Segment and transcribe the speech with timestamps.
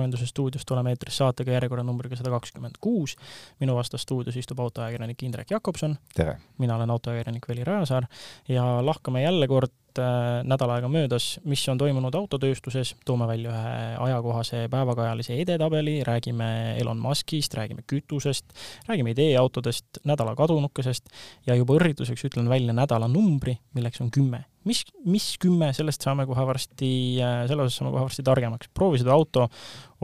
[0.00, 3.16] autosoojenduse stuudiost oleme eetris saatega järjekorranumbriga sada kakskümmend kuus.
[3.60, 5.96] minu vastas stuudios istub autoajakirjanik Indrek Jakobson.
[6.58, 8.06] mina olen autoajakirjanik Veli Rajasaar
[8.48, 13.72] ja lahkame jälle kord äh, nädal aega möödas, mis on toimunud autotööstuses, toome välja ühe
[14.06, 18.54] ajakohase päevakajalise edetabeli, räägime Elon Muskist, räägime kütusest,
[18.88, 21.10] räägime ideeautodest, nädala kadunukesest.
[21.46, 24.44] Ja juba õrrituseks ütlen välja nädala numbri, milleks on kümme.
[24.68, 26.90] Mis, mis kümme, sellest saame kohe varsti,
[27.24, 28.68] äh, selle osas saame kohe varsti targemaks.
[28.76, 29.46] proovisõidu auto.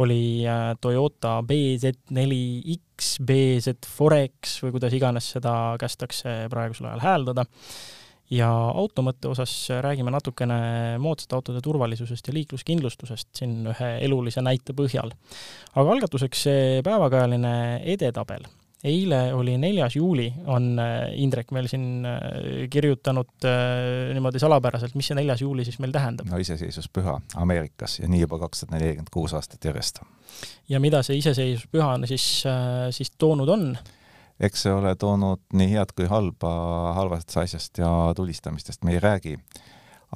[0.01, 7.45] Oli äh, Toyota BZ4X, BZ Forex või kuidas iganes seda kästakse praegusel ajal hääldada.
[8.31, 9.55] Ja auto mõtte osas
[9.85, 10.59] räägime natukene
[11.03, 15.13] moodsate autode turvalisusest ja liikluskindlustusest siin ühe elulise näite põhjal.
[15.75, 17.57] aga algatuseks see päevakajaline
[17.97, 18.49] edetabel
[18.87, 22.21] eile oli neljas juuli, on äh, Indrek meil siin äh,
[22.71, 26.29] kirjutanud äh, niimoodi salapäraselt, mis see neljas juuli siis meil tähendab?
[26.31, 30.03] no iseseisvuspüha Ameerikas ja nii juba kakssada nelikümmend kuus aastat järjest.
[30.69, 32.45] ja mida see iseseisvuspüha on siis,
[32.91, 33.71] siis toonud on?
[34.41, 36.53] Eks see ole toonud nii head kui halba,
[36.99, 39.39] halvast asjast ja tulistamistest me ei räägi.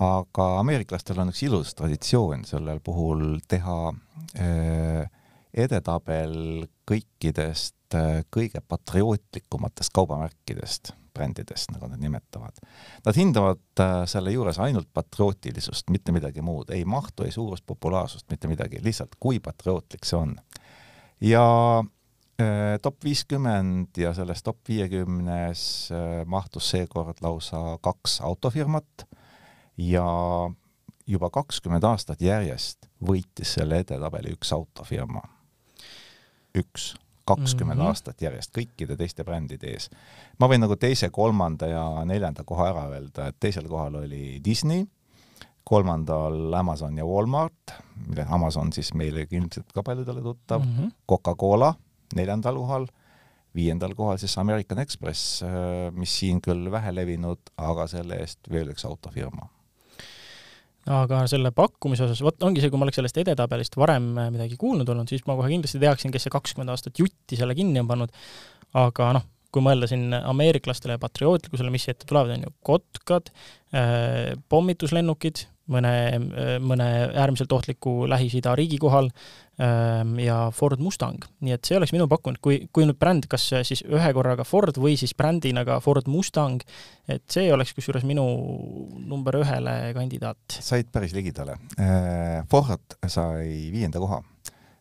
[0.00, 3.92] aga ameeriklastel on üks ilus traditsioon sellel puhul teha
[4.38, 5.10] äh,
[5.54, 12.60] edetabel kõikidest Äh, kõige patriootlikumatest kaubamärkidest, brändidest, nagu nad nimetavad.
[13.02, 18.28] Nad hindavad äh, selle juures ainult patriootilisust, mitte midagi muud, ei mahtu, ei suurust, populaarsust,
[18.30, 20.36] mitte midagi, lihtsalt kui patriootlik see on.
[21.20, 21.42] ja
[22.82, 25.62] top viiskümmend ja selles top viiekümnes
[26.26, 29.06] mahtus seekord lausa kaks autofirmat
[29.76, 30.06] ja
[31.10, 35.22] juba kakskümmend aastat järjest võitis selle edetabeli üks autofirma.
[36.54, 37.88] üks kakskümmend mm -hmm.
[37.88, 39.90] aastat järjest kõikide teiste brändide ees.
[40.38, 44.86] ma võin nagu teise, kolmanda ja neljanda koha ära öelda, et teisel kohal oli Disney,
[45.64, 47.74] kolmandal Amazon ja Walmart,
[48.08, 50.90] mille Amazon siis meile ilmselt ka paljudele tuttav mm, -hmm.
[51.08, 51.74] Coca-Cola
[52.16, 52.88] neljandal kohal,
[53.56, 58.70] viiendal kohal siis American Express, äh, mis siin küll vähe levinud, aga selle eest veel
[58.74, 59.48] üks autofirma.
[60.90, 64.88] Aga selle pakkumise osas, vot ongi see, kui ma oleks sellest edetabelist varem midagi kuulnud
[64.88, 68.14] olnud, siis ma kohe kindlasti teaksin, kes see kakskümmend aastat jutti selle kinni on pannud,
[68.80, 73.30] aga noh, kui mõelda siin ameeriklastele ja patriootlikkusele, mis ette tulevad, on ju kotkad
[73.74, 75.92] äh,, pommituslennukid, mõne,
[76.62, 79.10] mõne äärmiselt ohtliku Lähis-Ida riigi kohal
[79.62, 81.24] ähm, ja Ford Mustang.
[81.40, 84.80] nii et see oleks minu pakkunud, kui, kui nüüd bränd, kas siis ühe korraga Ford
[84.80, 86.64] või siis brändina ka Ford Mustang,
[87.08, 88.26] et see oleks kusjuures minu
[89.06, 90.60] number ühele kandidaat.
[90.60, 91.58] said päris ligidale.
[91.78, 94.22] Äh, Ford sai viienda koha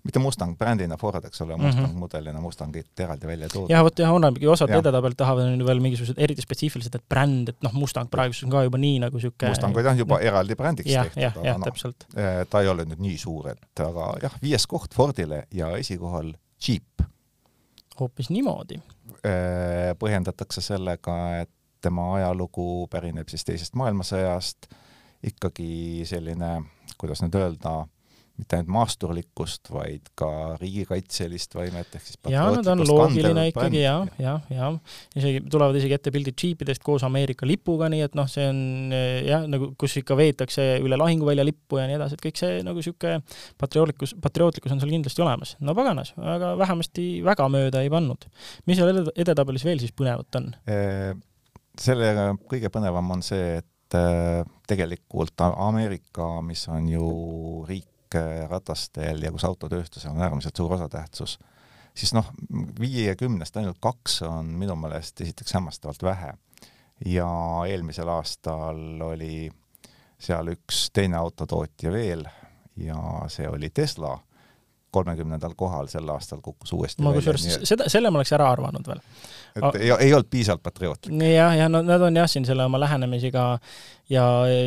[0.09, 1.99] mitte Mustang brändina Ford, eks ole, Mustang mm -hmm.
[1.99, 3.69] mudelina Mustangit eraldi välja toodud.
[3.69, 7.73] jah, vot jah, ongi osad edetabel tahavad veel mingisugused eriti spetsiifilised, et bränd, et noh,
[7.73, 10.21] Mustang praeguseks on ka juba nii nagu sihuke Mustang on jah juba no.
[10.31, 14.13] eraldi brändiks ja, tehtud, aga noh, eh, ta ei ole nüüd nii suur, et aga
[14.21, 16.33] jah, viies koht Fordile ja esikohal
[16.67, 17.05] Jeep.
[17.99, 18.81] hoopis niimoodi?
[19.23, 24.67] Eh, põhjendatakse sellega, et tema ajalugu pärineb siis teisest maailmasõjast,
[25.23, 26.61] ikkagi selline,
[26.97, 27.87] kuidas nüüd öelda,
[28.39, 30.29] mitte ainult maasturlikkust, vaid ka
[30.59, 34.77] riigikaitselist võimet, ehk siis jaa, no ta on loogiline ikkagi jah, jah, jah.
[35.19, 38.61] isegi, tulevad isegi ette pildid džiipidest koos Ameerika lipuga, nii et noh, see on
[38.93, 42.79] jah, nagu kus ikka veetakse üle lahinguvälja lippu ja nii edasi, et kõik see nagu
[42.79, 43.21] niisugune
[43.61, 45.55] patriootlikkus, patriootlikkus on seal kindlasti olemas.
[45.59, 48.29] no paganas, aga vähemasti väga mööda ei pannud.
[48.69, 50.53] mis seal edetabelis veel siis põnevat on?
[51.79, 57.09] sellega kõige põnevam on see, et äh, tegelikult Ameerika, mis on ju
[57.69, 57.87] riik,
[58.49, 61.37] ratastel ja kus autotööstusel on äärmiselt suur osatähtsus,
[61.93, 62.31] siis noh,
[62.79, 66.33] viiekümnest ainult kaks on minu meelest esiteks hämmastavalt vähe.
[67.05, 67.29] ja
[67.67, 69.51] eelmisel aastal oli
[70.19, 72.25] seal üks teine autotootja veel
[72.75, 72.97] ja
[73.31, 74.17] see oli Tesla
[74.91, 79.01] kolmekümnendal kohal sel aastal kukkus uuesti ma kusjuures seda, selle ma oleks ära arvanud veel.
[79.55, 81.15] et ei, ei olnud piisavalt patriootlik.
[81.33, 83.45] jah, ja no nad on jah, siin selle oma lähenemisega
[84.09, 84.23] ja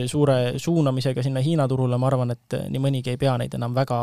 [0.06, 3.98] suure suunamisega sinna Hiina turule, ma arvan, et nii mõnigi ei pea neid enam väga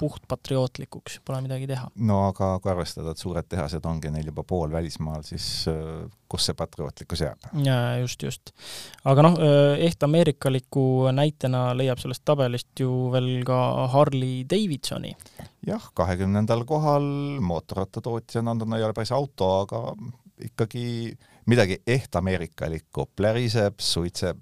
[0.00, 1.90] puhtpatriootlikuks, pole midagi teha.
[2.08, 6.48] no aga kui arvestada, et suured tehased ongi neil juba pool välismaal, siis äh, kus
[6.48, 7.50] see patriootlikkus jääb?
[7.64, 8.54] jaa, just, just.
[9.04, 13.60] aga noh, äh, eht ameerikaliku näitena leiab sellest tabelist ju veel ka
[13.92, 15.14] Harley Davidsoni.
[15.66, 17.06] Jah, kahekümnendal kohal
[17.44, 19.82] mootorrattatootjana, no ei ole päris auto, aga
[20.44, 21.16] ikkagi
[21.48, 24.38] midagi eht ameerikalikku, pläriseb, suitseb,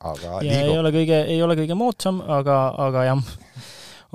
[0.00, 0.72] aga ja liigub.
[0.72, 2.58] ei ole kõige, ei ole kõige moodsam, aga,
[2.88, 3.22] aga jah,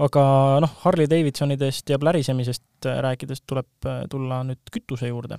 [0.01, 0.24] aga
[0.63, 5.38] noh, Harley Davidsonidest ja plärisemisest rääkides tuleb tulla nüüd kütuse juurde.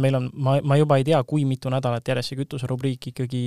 [0.00, 3.44] meil on, ma, ma juba ei tea, kui mitu nädalat järjest see kütuserubriik ikkagi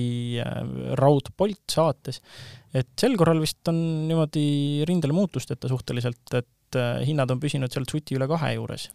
[0.99, 2.21] raudpolt saates,
[2.73, 8.17] et sel korral vist on niimoodi rindele muutusteta suhteliselt, et hinnad on püsinud sealt suti
[8.17, 8.89] üle kahe juures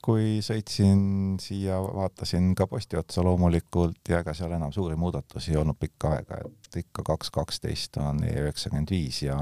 [0.00, 5.58] kui sõitsin siia, vaatasin ka posti otsa loomulikult ja ega seal enam suuri muudatusi ei
[5.60, 9.36] olnud pikka aega, et ikka kaks kaksteist on E üheksakümmend viis ja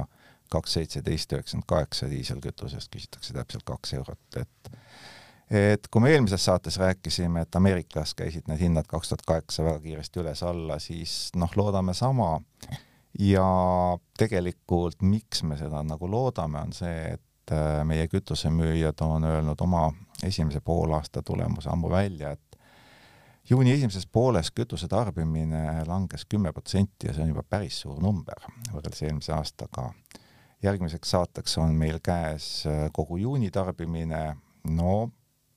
[0.50, 4.72] kaks seitseteist üheksakümmend kaheksa diiselkütusest küsitakse täpselt kaks eurot, et
[5.50, 9.80] et kui me eelmises saates rääkisime, et Ameerikas käisid need hinnad kaks tuhat kaheksa väga
[9.80, 12.40] kiiresti üles-alla, siis noh, loodame sama.
[13.18, 13.46] ja
[14.18, 19.88] tegelikult miks me seda nagu loodame, on see, et äh, meie kütusemüüjad on öelnud oma
[20.22, 22.48] esimese poolaasta tulemuse ammu välja, et
[23.50, 28.44] juuni esimeses pooles kütuse tarbimine langes kümme protsenti ja see on juba päris suur number
[28.72, 29.90] võrreldes eelmise aastaga.
[30.62, 34.22] Järgmiseks saateks on meil käes kogu juuni tarbimine,
[34.74, 34.94] no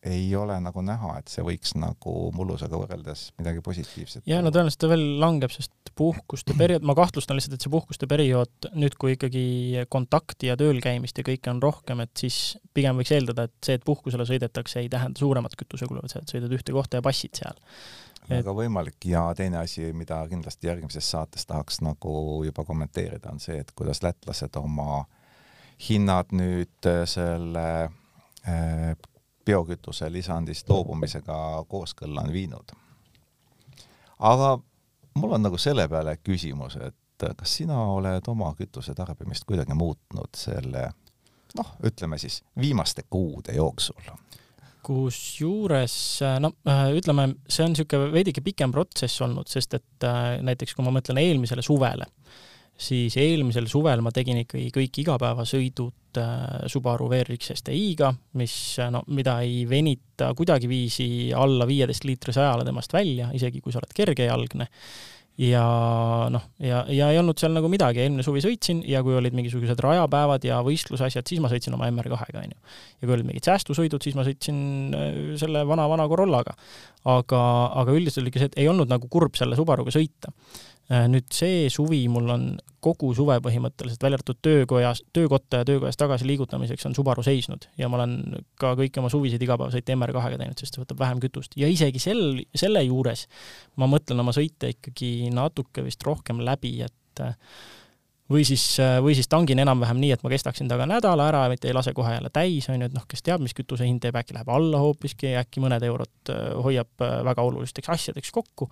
[0.01, 4.81] ei ole nagu näha, et see võiks nagu mullusega võrreldes midagi positiivset ja no tõenäoliselt
[4.81, 9.13] ta veel langeb, sest puhkuste periood, ma kahtlustan lihtsalt, et see puhkuste periood nüüd, kui
[9.13, 12.39] ikkagi kontakti ja tööl käimist ja kõike on rohkem, et siis
[12.74, 16.57] pigem võiks eeldada, et see, et puhkusele sõidetakse, ei tähenda suuremat kütusekulu, et sa sõidad
[16.57, 17.62] ühte kohta ja passid seal.
[18.29, 23.59] Väga võimalik ja teine asi, mida kindlasti järgmises saates tahaks nagu juba kommenteerida, on see,
[23.59, 25.06] et kuidas lätlased oma
[25.89, 27.68] hinnad nüüd selle
[28.47, 28.94] äh,
[29.45, 32.73] biokütuse lisandist loobumisega kooskõlla on viinud.
[34.19, 34.59] aga
[35.13, 40.38] mul on nagu selle peale küsimus, et kas sina oled oma kütuse tarbimist kuidagi muutnud
[40.38, 40.89] selle
[41.57, 44.13] noh, ütleme siis viimaste kuude jooksul?
[44.86, 45.95] Kusjuures
[46.44, 46.54] no
[46.95, 51.19] ütleme, see on niisugune veidike pikem protsess olnud, sest et äh, näiteks kui ma mõtlen
[51.22, 52.07] eelmisele suvele,
[52.81, 58.12] siis eelmisel suvel ma tegin ikkagi kõik igapäevasõidud äh, Subaru WRX STI-ga,
[58.42, 58.56] mis
[58.94, 63.95] no mida ei venita kuidagiviisi alla viieteist liitrise ajale temast välja, isegi kui sa oled
[63.95, 64.69] kergejalgne.
[65.39, 65.63] Ja
[66.33, 69.80] noh, ja, ja ei olnud seal nagu midagi, eelmine suvi sõitsin ja kui olid mingisugused
[69.81, 72.57] rajapäevad ja võistlusasjad, siis ma sõitsin oma MR2-ga, onju.
[73.00, 74.60] ja kui olid mingid säästusõidud, siis ma sõitsin
[74.98, 76.57] äh, selle vana-vana Corollaga.
[77.12, 77.42] aga,
[77.81, 80.36] aga üldiselt oli ikka see, et ei olnud nagu kurb selle Subaruga sõita
[80.91, 82.45] nüüd see suvi mul on
[82.81, 87.89] kogu suve põhimõtteliselt, välja arvatud töökojas, töökotta ja töökojas tagasi liigutamiseks on Subaru seisnud ja
[87.89, 88.15] ma olen
[88.59, 91.53] ka kõiki oma suviseid igapäevasõite MR2-ga teinud, sest see võtab vähem kütust.
[91.59, 93.27] Ja isegi sel, selle juures
[93.79, 97.37] ma mõtlen oma sõite ikkagi natuke vist rohkem läbi, et äh,
[98.31, 101.69] või siis, äh, või siis tangin enam-vähem nii, et ma kestaksin taga nädala ära, mitte
[101.69, 104.17] ei lase kohe jälle täis, on ju, et noh, kes teab, mis kütuse hind teeb,
[104.17, 106.33] äkki läheb alla hoopiski, äkki mõned eurod
[106.65, 108.71] hoiab väga olulisteks asjadeks kokku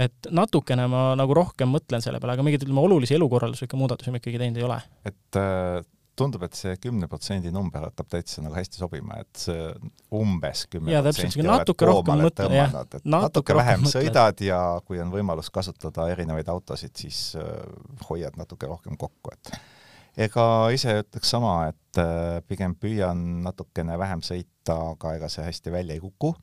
[0.00, 4.22] et natukene ma nagu rohkem mõtlen selle peale, aga mingeid ütleme olulisi elukorralduslikke muudatusi ma
[4.22, 4.78] ikkagi teinud ei ole.
[5.08, 5.82] et äh,
[6.18, 9.68] tundub, et see kümne protsendi number hakkab täitsa nagu hästi sobima, et see
[10.16, 12.72] umbes kümme protsenti natuke rohkem mõtlen, jah.
[12.72, 13.94] natuke, natuke vähem mõtlen.
[13.96, 17.48] sõidad ja kui on võimalus kasutada erinevaid autosid, siis äh,
[18.08, 19.54] hoiad natuke rohkem kokku, et
[20.28, 20.44] ega
[20.74, 25.96] ise ütleks sama, et äh, pigem püüan natukene vähem sõita, aga ega see hästi välja
[25.96, 26.34] ei kuku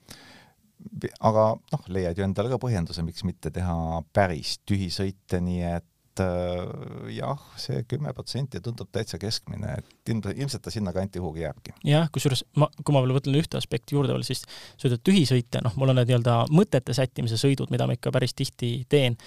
[1.19, 7.11] aga noh, leiad ju endale ka põhjenduse, miks mitte teha päris tühisõite, nii et äh,
[7.15, 11.75] jah, see kümme protsenti tundub täitsa keskmine, et ilmselt, ilmselt ta sinnakanti kuhugi jääbki.
[11.89, 15.63] jah, kusjuures ma, kui ma veel mõtlen ühte aspekti juurde veel, siis sa ütled tühisõite,
[15.65, 19.19] noh, mul on need nii-öelda mõtete sättimise sõidud, mida ma ikka päris tihti teen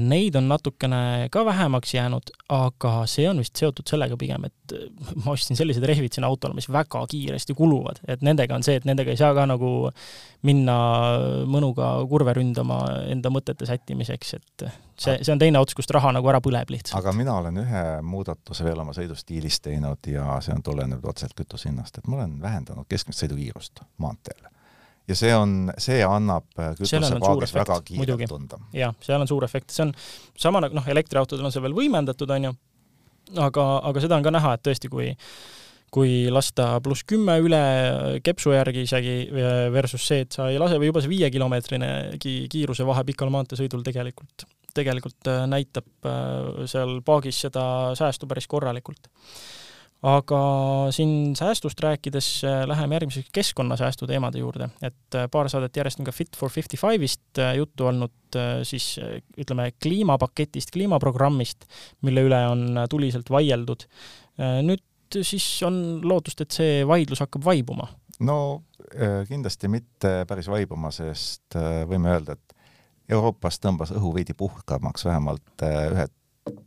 [0.00, 4.88] neid on natukene ka vähemaks jäänud, aga see on vist seotud sellega pigem, et äh,
[5.24, 8.88] ma ostsin sellised rehvid sinna autole, mis väga kiiresti kuluvad, et nendega on see, et
[8.88, 9.72] nendega ei saa ka nagu
[10.46, 10.76] minna
[11.50, 12.80] mõnuga kurve ründama
[13.12, 14.66] enda mõtete sättimiseks, et
[14.98, 16.98] see, see on teine ots, kust raha nagu ära põleb lihtsalt.
[16.98, 21.70] aga mina olen ühe muudatuse veel oma sõidustiilis teinud ja see on tulenenud otseselt kütuse
[21.70, 24.50] hinnast, et ma olen vähendanud keskmist sõidukiirust maanteel
[25.10, 26.48] ja see on, see annab
[26.78, 28.60] kütusepaagis väga kiirelt tunda.
[28.76, 29.94] jah, seal on suur efekt, see on
[30.38, 32.52] sama nagu noh, elektriautodel on see veel võimendatud, on ju,
[33.48, 35.10] aga, aga seda on ka näha, et tõesti, kui
[35.90, 37.60] kui lasta pluss kümme üle
[38.22, 39.14] kepsu järgi isegi
[39.74, 44.46] versus see, et sa ei lase või juba see viiekilomeetrinegi kiiruse vahe pikal maanteesõidul tegelikult,
[44.76, 47.64] tegelikult äh, näitab äh, seal paagis seda
[47.98, 49.10] säästu päris korralikult
[50.02, 50.40] aga
[50.94, 56.08] siin säästust rääkides äh, läheme järgmise keskkonnasäästu teemade juurde, et äh, paar saadet järjest on
[56.08, 58.16] ka Fit for 55-ist äh, juttu olnud,
[58.62, 58.94] siis
[59.42, 61.66] ütleme kliimapaketist, kliimaprogrammist,
[62.06, 63.82] mille üle on tuliselt vaieldud.
[64.62, 67.88] nüüd siis on lootust, et see vaidlus hakkab vaibuma?
[68.22, 68.36] no
[69.26, 71.58] kindlasti mitte päris vaibuma, sest
[71.90, 72.54] võime öelda, et
[73.10, 76.14] Euroopas tõmbas õhu veidi puhkamaks vähemalt ühed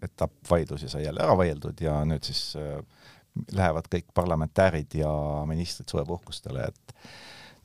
[0.02, 2.80] etappvaidlusi sai jälle ära vaieldud ja nüüd siis äh,
[3.52, 5.12] lähevad kõik parlamentäärid ja
[5.50, 6.96] ministrid suvepuhkustele, et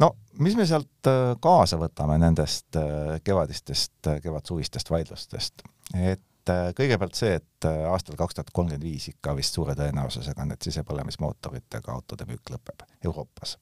[0.02, 7.34] no mis me sealt äh, kaasa võtame nendest äh, kevadistest, kevadsuvistest vaidlustest, et kõigepealt see,
[7.36, 12.86] et aastal kaks tuhat kolmkümmend viis ikka vist suure tõenäosusega need sisepõlemismootoritega autode müük lõpeb
[13.04, 13.58] Euroopas.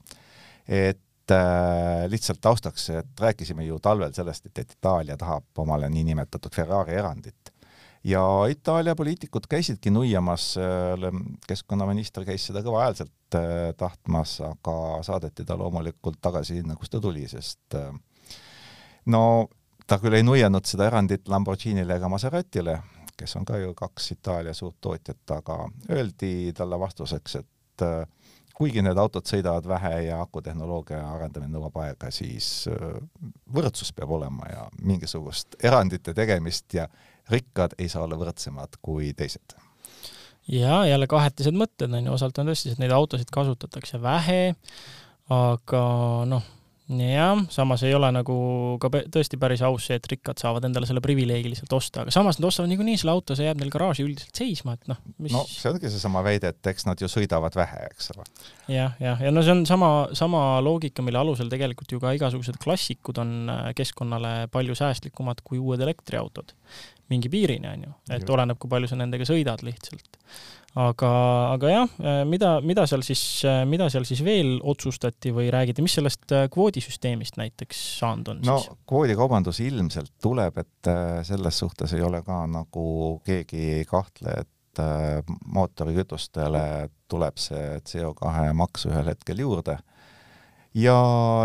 [0.68, 6.94] et äh, lihtsalt taustaks, et rääkisime ju talvel sellest, et Itaalia tahab omale niinimetatud Ferrari
[6.94, 7.52] erandit.
[8.06, 10.54] Ja Itaalia poliitikud käisidki nuiamas,
[11.46, 17.26] keskkonnaminister käis seda kõvahäälselt äh, tahtmas, aga saadeti ta loomulikult tagasi sinna, kust ta tuli,
[17.28, 17.90] sest äh,
[19.10, 19.22] no
[19.86, 22.78] ta küll ei nuianud seda erandit Lamborghinile ega Maseratile,
[23.18, 28.04] kes on ka ju kaks Itaalia suurt tootjat, aga öeldi talle vastuseks, et äh,
[28.56, 32.86] kuigi need autod sõidavad vähe ja akutehnoloogia arendamine nõuab aega, siis äh,
[33.52, 36.86] võrdsus peab olema ja mingisugust erandite tegemist ja
[37.30, 39.56] rikkad ei saa olla võrdsemad kui teised.
[40.48, 44.54] ja jälle kahetised mõtted on ju, osalt on tõesti, et neid autosid kasutatakse vähe,
[45.32, 45.82] aga
[46.30, 46.52] noh
[46.88, 48.34] jah, samas ei ole nagu
[48.82, 52.38] ka tõesti päris aus see, et rikkad saavad endale selle privileegi lihtsalt osta, aga samas
[52.38, 55.34] nad ostavad niikuinii selle auto, see jääb neil garaaži üldiselt seisma, et noh mis....
[55.34, 58.76] no see ongi seesama väide, et eks nad ju sõidavad vähe, eks ole ja,.
[58.76, 62.60] jah, jah, ja no see on sama, sama loogika, mille alusel tegelikult ju ka igasugused
[62.62, 66.54] klassikud on äh, keskkonnale palju säästlikumad kui uued elektriautod.
[67.12, 70.20] Mingi piirini, on ju, et oleneb, kui palju sa nendega sõidad lihtsalt.
[70.76, 71.10] Aga,
[71.54, 75.80] aga jah, äh, mida, mida seal siis, äh, mida seal siis veel otsustati või räägiti,
[75.84, 78.76] mis sellest äh, kvoodisüsteemist näiteks saanud on no, siis?
[78.84, 80.90] kvoodikaubandus ilmselt tuleb, et
[81.24, 82.84] selles suhtes ei ole ka nagu
[83.24, 84.82] keegi ei kahtle, et
[85.56, 89.78] mootorikütustele tuleb see CO2 maks ühel hetkel juurde.
[90.76, 90.98] Ja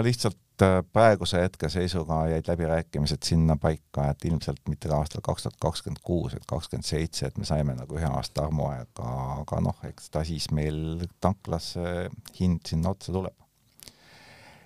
[0.04, 5.58] lihtsalt Äh, praeguse hetkeseisuga jäid läbirääkimised sinna paika, et ilmselt mitte ka aastal kaks tuhat
[5.64, 9.08] kakskümmend kuus, et kakskümmend seitse, et me saime nagu ühe aasta armuaega,
[9.42, 11.72] aga noh, eks ta siis meil tanklas
[12.38, 13.34] hind sinna otsa tuleb.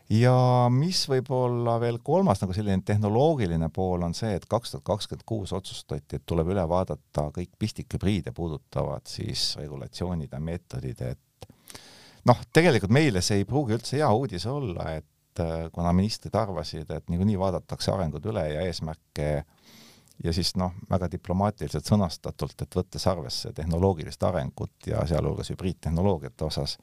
[0.10, 0.36] ja
[0.70, 5.26] mis võib olla veel kolmas nagu selline tehnoloogiline pool on see, et kaks tuhat kakskümmend
[5.26, 11.52] kuus otsustati, et tuleb üle vaadata kõik pistikhübriide puudutavad siis regulatsioonid ja meetodid, et
[12.26, 16.36] noh, tegelikult meile see ei pruugi üldse hea uudis olla, et et äh, kuna ministrid
[16.36, 19.44] arvasid, et niikuinii vaadatakse arengud üle ja eesmärke
[20.24, 26.78] ja siis noh, väga diplomaatiliselt sõnastatult, et võttes arvesse tehnoloogilist arengut ja sealhulgas hübriidtehnoloogiate osas,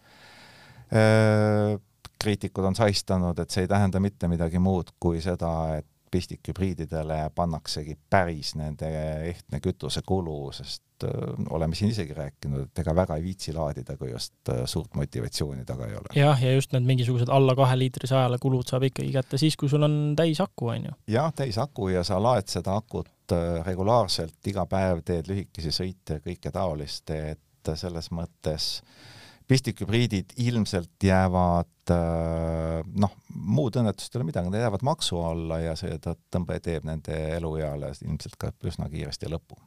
[0.92, 1.78] äh,
[2.22, 7.96] kriitikud on saistanud, et see ei tähenda mitte midagi muud kui seda, et pistikhübriididele pannaksegi
[8.10, 8.88] päris nende
[9.28, 14.12] ehtne kütusekulu, sest äh, oleme siin isegi rääkinud, et ega väga ei viitsi laadida, kui
[14.12, 16.12] just äh, suurt motivatsiooni taga ei ole.
[16.16, 19.72] jah, ja just need mingisugused alla kahe liitrise ajale kulud saab ikkagi kätte siis, kui
[19.72, 20.98] sul on täis aku, on ju.
[21.14, 26.20] jah, täis aku ja sa laed seda akut äh, regulaarselt, iga päev teed lühikesi sõite
[26.20, 29.12] ja kõike taolist, et selles mõttes äh,
[29.48, 35.76] pistikhübriidid ilmselt jäävad äh, noh, muud õnnetust ei ole midagi, nad jäävad maksu alla ja
[35.78, 39.58] seetõttu teeb nende elueale ilmselt ka üsna kiiresti lõpu.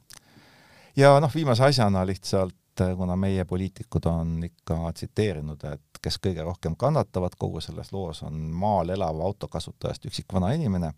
[0.96, 6.44] ja noh, viimase asjana lihtsalt, äh, kuna meie poliitikud on ikka tsiteerinud, et kes kõige
[6.46, 10.92] rohkem kannatavad kogu selles loos, on maal elav autokasutajast üksikvana inimene,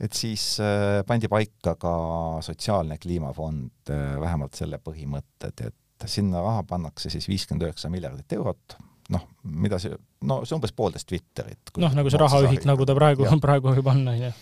[0.00, 1.96] et siis äh, pandi paika ka
[2.42, 8.76] sotsiaalne kliimafond, vähemalt selle põhimõtted, et sinna raha pannakse siis viiskümmend üheksa miljardit eurot,
[9.14, 9.96] noh, mida see,
[10.28, 11.74] no see umbes poolteist Twitterit.
[11.82, 14.32] noh, nagu see rahaühik, nagu ta praegu, praegu võib on, on ju.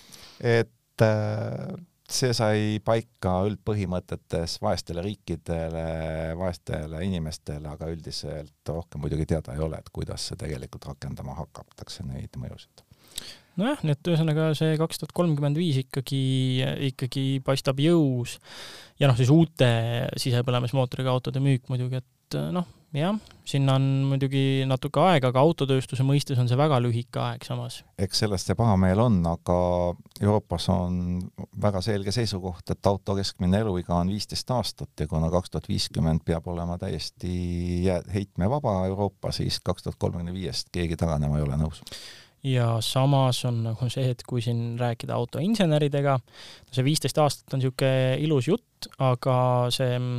[0.55, 1.75] et äh,
[2.11, 5.85] see sai paika üldpõhimõtetes vaestele riikidele,
[6.39, 12.07] vaestele inimestele, aga üldiselt rohkem muidugi teada ei ole, et kuidas see tegelikult rakendama hakatakse,
[12.09, 12.85] neid mõjusid
[13.61, 16.23] nojah, nii et ühesõnaga see kaks tuhat kolmkümmend viis ikkagi,
[16.91, 18.39] ikkagi paistab jõus
[19.01, 19.69] ja noh, siis uute
[20.21, 23.15] sisepõlemismootoriga autode müük muidugi, et noh, jah,
[23.47, 27.83] sinna on muidugi natuke aega, aga autotööstuse mõistes on see väga lühike aeg samas.
[27.99, 29.59] eks sellest see pahameel on, aga
[30.23, 30.99] Euroopas on
[31.63, 36.27] väga selge seisukoht, et auto keskmine eluiga on viisteist aastat ja kuna kaks tuhat viiskümmend
[36.27, 41.83] peab olema täiesti heitmevaba Euroopa, siis kaks tuhat kolmekümne viiest keegi taganema ei ole nõus
[42.45, 46.19] ja samas on nagu see, et kui siin rääkida autoinseneridega,
[46.73, 49.37] see viisteist aastat on niisugune ilus jutt, aga
[49.73, 50.19] see mm,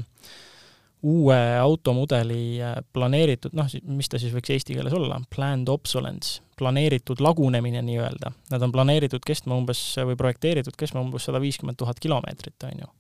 [1.06, 7.22] uue automudeli äh, planeeritud, noh, mis ta siis võiks eesti keeles olla, planned obsolence, planeeritud
[7.22, 8.34] lagunemine nii-öelda.
[8.50, 12.94] Nad on planeeritud kestma umbes või projekteeritud kestma umbes sada viiskümmend tuhat kilomeetrit, on ju.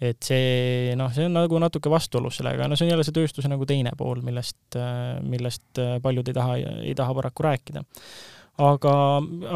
[0.00, 3.50] et see, noh, see on nagu natuke vastuolus sellega, no see on jälle see tööstuse
[3.50, 7.82] nagu teine pool, millest, äh, millest äh, paljud ei taha, ei taha paraku rääkida
[8.60, 8.94] aga,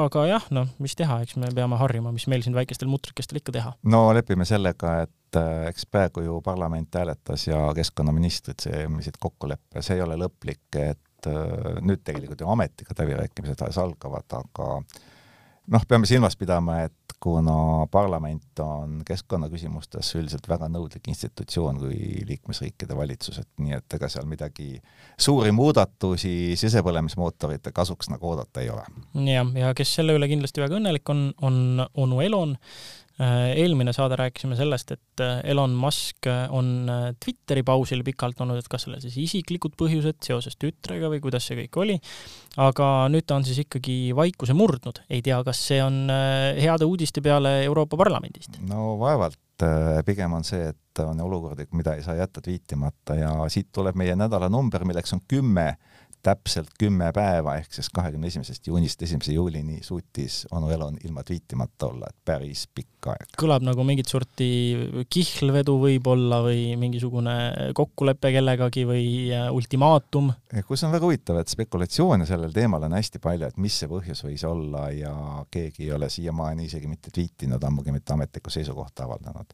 [0.07, 3.55] aga jah, noh, mis teha, eks me peame harjuma, mis meil siin väikestel mutrikestel ikka
[3.55, 3.75] teha.
[3.91, 9.99] no lepime sellega, et äh, eks praegu ju parlament hääletas ja keskkonnaministrid sõlmisid kokkuleppe, see
[9.99, 14.71] ei ole lõplik, et äh, nüüd tegelikult ju ametiga läbirääkimised alles algavad, aga
[15.75, 22.97] noh, peame silmas pidama, et kuna parlament on keskkonnaküsimustes üldiselt väga nõudlik institutsioon kui liikmesriikide
[22.97, 24.80] valitsused, nii et ega seal midagi
[25.16, 28.85] suuri muudatusi sisepõlemismootorite kasuks nagu oodata ei ole.
[29.30, 32.59] jah, ja kes selle üle kindlasti väga õnnelik on, on onu Elon,
[33.23, 36.90] eelmine saade rääkisime sellest, et äh, Elon Musk äh, on
[37.23, 41.59] Twitteri pausil pikalt olnud, et kas sellel siis isiklikud põhjused seoses tütrega või kuidas see
[41.62, 41.99] kõik oli,
[42.64, 47.23] aga nüüd ta on siis ikkagi vaikuse murdnud, ei tea, kas see on heade uudiste
[47.23, 48.59] peale Euroopa Parlamendist?
[48.66, 49.38] no vaevalt,
[50.06, 53.14] pigem on see, et on olukordi, mida ei saa jätta tweetimata.
[53.18, 55.76] Ja siit tuleb meie nädala number, milleks on kümme
[56.25, 61.90] täpselt kümme päeva ehk siis kahekümne esimesest juunist esimese juulini suutis onu Elon ilma tweetimata
[61.90, 63.35] olla, et päris pikk aeg.
[63.40, 64.49] kõlab nagu mingit sorti
[65.12, 67.37] kihlvedu võib-olla või mingisugune
[67.76, 70.33] kokkulepe kellegagi või äh, ultimaatum.
[70.69, 74.25] kus on väga huvitav, et spekulatsioone sellel teemal on hästi palju, et mis see põhjus
[74.26, 75.14] võis olla ja
[75.52, 79.52] keegi ei ole siiamaani isegi mitte tweetinud, ammugi mitte ametlikku seisukohta avaldanud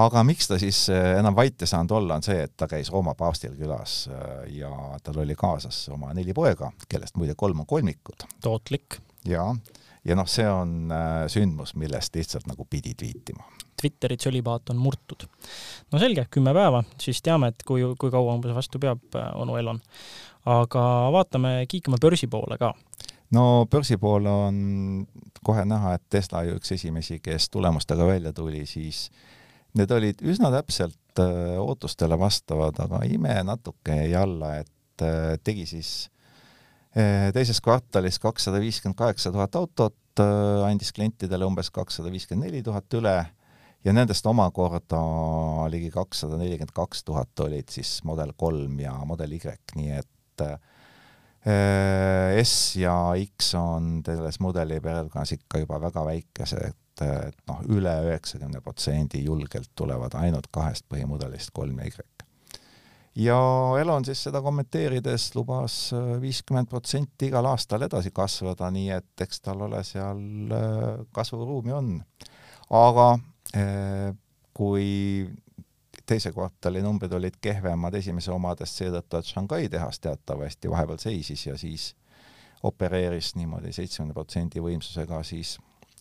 [0.00, 2.90] aga miks ta siis eh, enam vait ei saanud olla, on see, et ta käis
[2.92, 4.70] Rooma paavstil külas eh, ja
[5.02, 8.26] tal oli kaasas oma neli poega, kellest muide kolm on kolmikud.
[8.42, 8.98] tootlik.
[9.28, 9.46] ja,
[10.04, 13.46] ja noh, see on eh, sündmus, millest lihtsalt nagu pidi tweetima.
[13.80, 15.26] Twitteri tsölibaat on murtud.
[15.92, 19.80] no selge, kümme päeva, siis teame, et kui, kui kaua umbes vastu peab onu Elon.
[20.44, 20.82] aga
[21.12, 22.74] vaatame, kiikame börsi poole ka
[23.32, 24.58] no börsi poole on
[25.44, 29.43] kohe näha, et Tesla ju üks esimesi, kes tulemustega välja tuli, siis äh,
[29.74, 35.64] Need olid üsna täpselt äh, ootustele vastavad, aga ime natuke jäi alla, et äh, tegi
[35.66, 35.88] siis
[36.94, 42.94] äh, teises kvartalis kakssada viiskümmend kaheksa tuhat autot, andis klientidele umbes kakssada viiskümmend neli tuhat
[42.94, 43.16] üle
[43.84, 45.00] ja nendest omakorda
[45.72, 49.42] ligi kakssada nelikümmend kaks tuhat olid siis Model kolm ja Model Y,
[49.74, 50.44] nii et
[52.44, 57.94] S ja X on selles mudeli perekonnas ikka juba väga väikesed et, et noh, üle
[58.08, 62.06] üheksakümne protsendi julgelt tulevad ainult kahest põhimudelist kolm ja Y.
[63.26, 63.38] ja
[63.80, 69.40] Elon siis seda kommenteerides lubas äh, viiskümmend protsenti igal aastal edasi kasvada, nii et eks
[69.40, 71.96] tal ole seal äh, kasvuruumi on.
[72.70, 73.08] aga
[73.56, 74.14] äh,
[74.54, 75.26] kui
[76.06, 81.56] teise kvartali numbrid olid kehvemad esimese omadest seetõttu, et Shanghai tehas teatavasti vahepeal seisis ja
[81.58, 81.94] siis
[82.64, 85.58] opereeris niimoodi seitsmekümne protsendi võimsusega, siis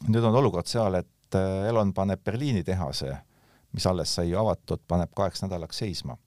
[0.08, 3.16] nüüd on olukord seal, et äh, Elon paneb Berliini tehase,
[3.74, 6.18] mis alles sai avatud, paneb kaheks nädalaks seisma.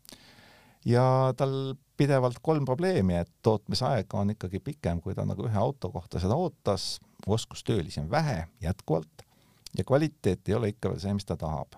[0.86, 5.90] ja tal pidevalt kolm probleemi, et tootmisaeg on ikkagi pikem, kui ta nagu ühe auto
[5.90, 9.24] kohta seda ootas, oskustöölisi on vähe jätkuvalt
[9.78, 11.76] ja kvaliteet ei ole ikka veel see, mis ta tahab.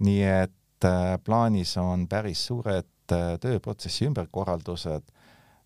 [0.00, 5.10] nii et äh, plaanis on päris suured äh, tööprotsessi ümberkorraldused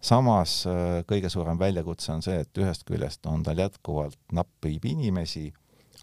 [0.04, 5.48] samas äh, kõige suurem väljakutse on see, et ühest küljest on tal jätkuvalt napib inimesi,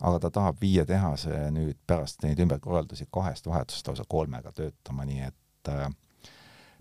[0.02, 5.28] aga ta tahab viia tehase nüüd pärast neid ümberkorraldusi kahest vahetust lausa kolmega töötama, nii
[5.28, 5.90] et äh,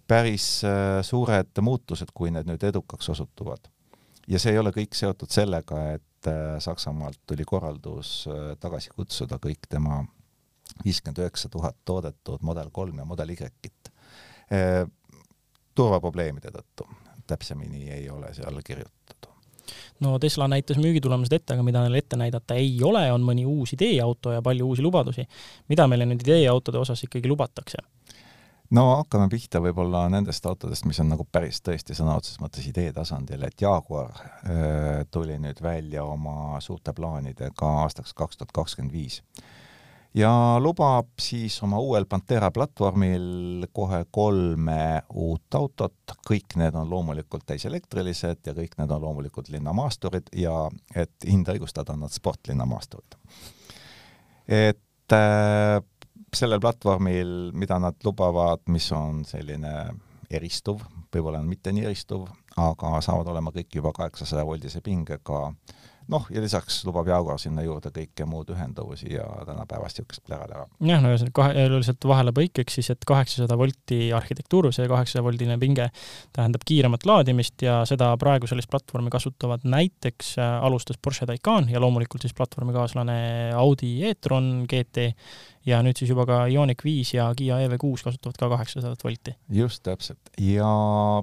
[0.09, 3.69] päris äh, suured muutused, kui need nüüd edukaks osutuvad.
[4.29, 6.07] ja see ei ole kõik seotud sellega, et
[6.61, 8.27] Saksamaalt tuli korraldus
[8.61, 10.03] tagasi kutsuda kõik tema
[10.85, 13.89] viiskümmend üheksa tuhat toodetud Model kolm ja Model Y-it
[15.75, 16.85] turvaprobleemide tõttu
[17.31, 19.31] täpsemini ei ole seal kirjutatud.
[20.01, 23.75] no Tesla näitas müügitulemused ette, aga mida neil ette näidata ei ole, on mõni uus
[23.77, 25.27] ideeauto ja palju uusi lubadusi.
[25.69, 27.83] mida meile nüüd ideeautode osas ikkagi lubatakse?
[28.71, 32.93] no hakkame pihta võib-olla nendest autodest, mis on nagu päris tõesti sõna otseses mõttes idee
[32.97, 34.12] tasandil, et Jaguar
[34.47, 39.23] öö, tuli nüüd välja oma suurte plaanidega aastaks kaks tuhat kakskümmend viis
[40.14, 47.46] ja lubab siis oma uuel Pantera platvormil kohe kolme uut autot, kõik need on loomulikult
[47.46, 50.55] täiselektrilised ja kõik need on loomulikult linnamaasturid ja
[50.94, 53.18] et hinda õigustada, on nad sportlinnamaasturid.
[54.49, 55.79] et äh,
[56.35, 59.90] sellel platvormil, mida nad lubavad, mis on selline
[60.31, 60.83] eristuv,
[61.14, 66.42] võib-olla mitte nii eristuv, aga saavad olema kõik juba kaheksasaja voldise pingega äh, noh, ja
[66.42, 70.66] lisaks lubab Jaguar sinna juurde kõike muud ühendavusi ja tänapäevast niisugust plära-lära.
[70.87, 75.90] jah, no ühesõnaga kahe, lihtsalt vahelepõikeks siis, et kaheksasada volti arhitektuur, see kaheksasada voldine pinge
[76.37, 81.83] tähendab kiiremat laadimist ja seda praegu sellist platvormi kasutavad näiteks äh, alustas Porsche Taycan ja
[81.83, 83.20] loomulikult siis platvormikaaslane
[83.59, 85.11] Audi e-tron GT
[85.66, 89.35] ja nüüd siis juba ka Ioniq viis ja Kiia EV6 kasutavad ka kaheksasadat volti.
[89.53, 90.68] just täpselt ja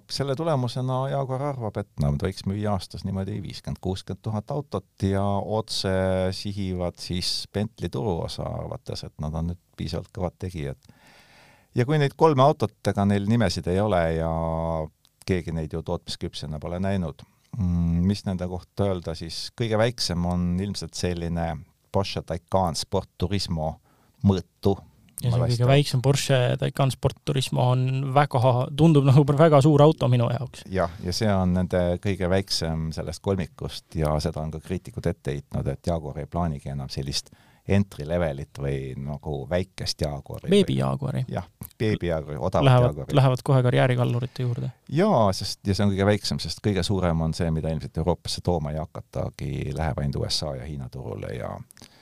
[0.09, 5.23] selle tulemusena Jaguar arvab, et nad võiks müüa aastas niimoodi viiskümmend, kuuskümmend tuhat autot ja
[5.23, 5.93] otse
[6.31, 10.77] sihivad siis Bentley turuosa, arvates, et nad on nüüd piisavalt kõvad tegijad.
[11.75, 14.29] ja kui neid kolme autot, ega neil nimesid ei ole ja
[15.27, 17.25] keegi neid ju tootmisküpsena pole näinud,
[17.57, 21.55] mm, mis nende kohta öelda, siis kõige väiksem on ilmselt selline
[21.91, 23.79] Porsche Taycan Sport Turismo
[24.23, 24.77] mõõtu
[25.23, 28.41] ja see kõige väiksem Porsche Taycan Sport Turismo on väga,
[28.77, 30.63] tundub nagu väga suur auto minu jaoks.
[30.71, 35.37] jah, ja see on nende kõige väiksem sellest kolmikust ja seda on ka kriitikud ette
[35.37, 37.33] heitnud, et Jaguar ei plaanigi enam sellist
[37.67, 40.49] entry levelit või nagu väikest Jaguari.
[40.53, 41.25] beebi Jaguari.
[41.27, 41.49] jah,
[41.79, 43.17] beebi Jaguari, odavat lähevad, Jaguari.
[43.17, 44.71] Lähevad kohe karjäärikallurite juurde.
[45.01, 48.45] jaa, sest, ja see on kõige väiksem, sest kõige suurem on see, mida ilmselt Euroopasse
[48.45, 51.96] tooma ei hakatagi, läheb ainult USA ja Hiina turule ja Äh,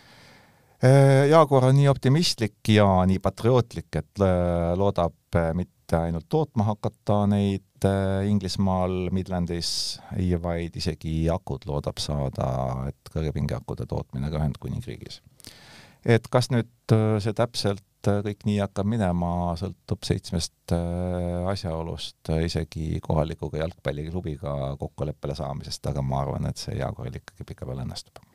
[1.30, 7.24] Jaguar on nii optimistlik ja nii patriootlik, et äh, loodab äh, mitte ainult tootma hakata
[7.32, 7.62] neid
[8.26, 10.00] Inglismaal, Midlandis,
[10.42, 12.48] vaid isegi akud loodab saada,
[12.90, 15.22] et kõrgepingeakude tootmine ka Ühendkuningriigis.
[16.06, 20.74] et kas nüüd see täpselt kõik nii hakkab minema, sõltub seitsmest
[21.52, 28.26] asjaolust, isegi kohaliku jalgpalliklubiga kokkuleppele saamisest, aga ma arvan, et see Jaguaril ikkagi pikapeale õnnestub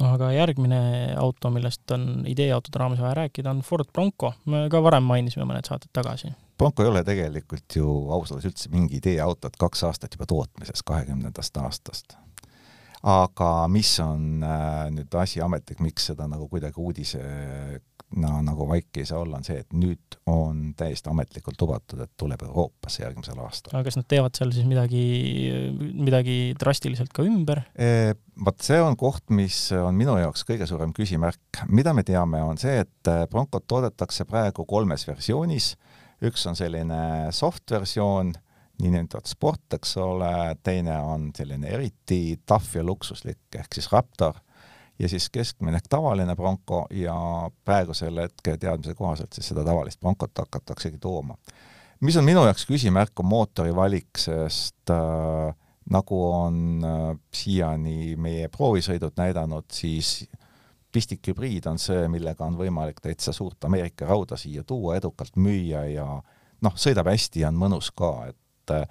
[0.00, 0.80] noh, aga järgmine
[1.20, 4.32] auto, millest on ideeautode raames vaja rääkida, on Ford Bronco.
[4.46, 6.32] me ka varem mainisime mõned saated tagasi.
[6.58, 10.84] Bronco ei ole tegelikult ju ausalt öeldes üldse mingi ideeauto, et kaks aastat juba tootmises,
[10.86, 12.16] kahekümnendast aastast.
[13.02, 17.22] aga mis on äh, nüüd asi ametlik, miks seda nagu kuidagi uudise
[18.20, 22.12] no, nagu vaiki ei saa olla, on see, et nüüd on täiesti ametlikult lubatud, et
[22.20, 23.74] tuleb Euroopasse järgmisel aastal.
[23.74, 25.02] aga kas nad teevad seal siis midagi,
[25.78, 28.12] midagi drastiliselt ka ümber e,?
[28.42, 31.64] vot see on koht, mis on minu jaoks kõige suurem küsimärk.
[31.68, 35.74] mida me teame, on see, et Broncot toodetakse praegu kolmes versioonis,
[36.22, 38.32] üks on selline soft versioon,
[38.82, 40.32] niinimetatud sport, eks ole,
[40.64, 44.40] teine on selline eriti tahv ja luksuslik ehk siis Raptor
[45.02, 47.16] ja siis keskmine ehk tavaline Bronco ja
[47.64, 51.36] praegusel hetke teadmise kohaselt siis seda tavalist Broncot hakataksegi tooma.
[52.00, 55.54] mis on minu jaoks küsimärk, on mootori valik, sest äh,
[55.90, 60.24] nagu on äh, siiani meie proovisõidud näidanud, siis
[60.92, 66.06] pistikhübriid on see, millega on võimalik täitsa suurt Ameerika rauda siia tuua, edukalt müüa ja
[66.62, 68.86] noh, sõidab hästi ja on mõnus ka, et äh,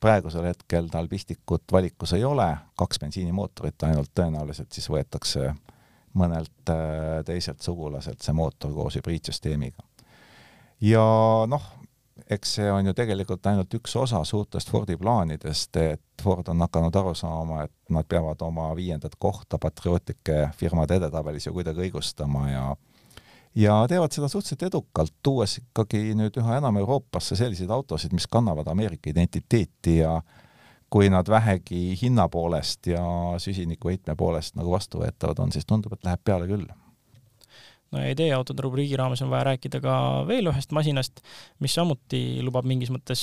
[0.00, 5.54] praegusel hetkel tal pistikut valikus ei ole, kaks bensiinimootorit ainult, tõenäoliselt siis võetakse
[6.16, 9.82] mõnelt äh, teiselt sugulaselt see mootor koos hübriidsüsteemiga.
[10.80, 11.04] ja
[11.48, 11.64] noh,
[12.30, 16.96] eks see on ju tegelikult ainult üks osa suurtest Fordi plaanidest, et Ford on hakanud
[16.96, 22.64] aru saama, et nad peavad oma viiendat kohta patriootlike firmade edetabelis ju kuidagi õigustama ja
[23.56, 28.68] ja teevad seda suhteliselt edukalt, tuues ikkagi nüüd üha enam Euroopasse selliseid autosid, mis kannavad
[28.68, 30.18] Ameerika identiteeti ja
[30.90, 33.02] kui nad vähegi hinna poolest ja
[33.42, 36.66] süsinikuheitme poolest nagu vastuvõetavad on, siis tundub, et läheb peale küll.
[37.94, 41.20] No ja ideeautode rubriigi raames on vaja rääkida ka veel ühest masinast,
[41.62, 43.22] mis samuti lubab mingis mõttes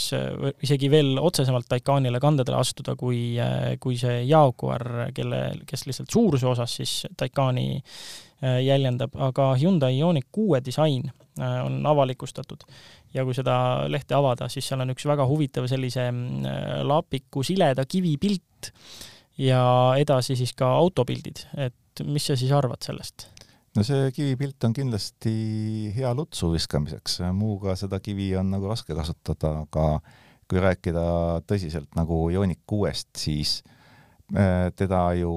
[0.63, 3.35] isegi veel otsesemalt Taycanile kandadele astuda, kui,
[3.83, 7.67] kui see Jaguar, kelle, kes lihtsalt suuruse osas siis Taycani
[8.43, 12.65] jäljendab, aga Hyundai Ioniq kuue disain äh, on avalikustatud.
[13.13, 13.55] Ja kui seda
[13.91, 18.71] lehte avada, siis seal on üks väga huvitav sellise mm, äh, lapiku sileda kivipilt
[19.37, 19.63] ja
[19.99, 23.29] edasi siis ka autopildid, et mis sa siis arvad sellest?
[23.73, 25.31] no see kivipilt on kindlasti
[25.95, 29.87] hea lutsu viskamiseks, muuga seda kivi on nagu raske kasutada, aga
[30.49, 31.05] kui rääkida
[31.49, 33.81] tõsiselt nagu Ioniq kuuest, siis Äh,
[34.75, 35.33] teda ju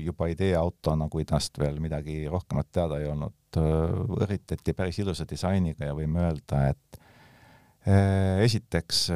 [0.00, 5.90] juba ideeautona, kui tast veel midagi rohkemat teada ei olnud, äh, õrritati päris ilusa disainiga
[5.90, 7.00] ja võime öelda, et
[7.88, 9.08] äh, esiteks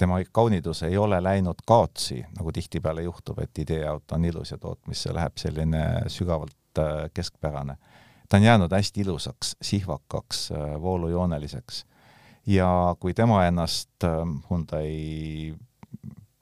[0.00, 5.12] tema kaunidus ei ole läinud kaotsi, nagu tihtipeale juhtub, et ideeauto on ilus ja tootmisse
[5.14, 6.56] läheb selline sügavalt
[7.14, 7.76] keskpärane.
[8.28, 11.84] ta on jäänud hästi ilusaks, sihvakaks, voolujooneliseks
[12.46, 14.06] ja kui tema ennast
[14.50, 15.54] Hyundai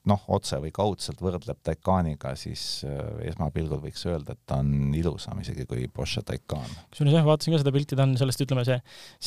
[0.09, 5.39] noh, otse või kaudselt võrdleb Taycaniga, siis äh, esmapilgul võiks öelda, et ta on ilusam
[5.43, 6.65] isegi kui Porsche Taycan.
[6.91, 8.79] kusjuures jah, vaatasin ka seda pilti, ta on sellest, ütleme, see,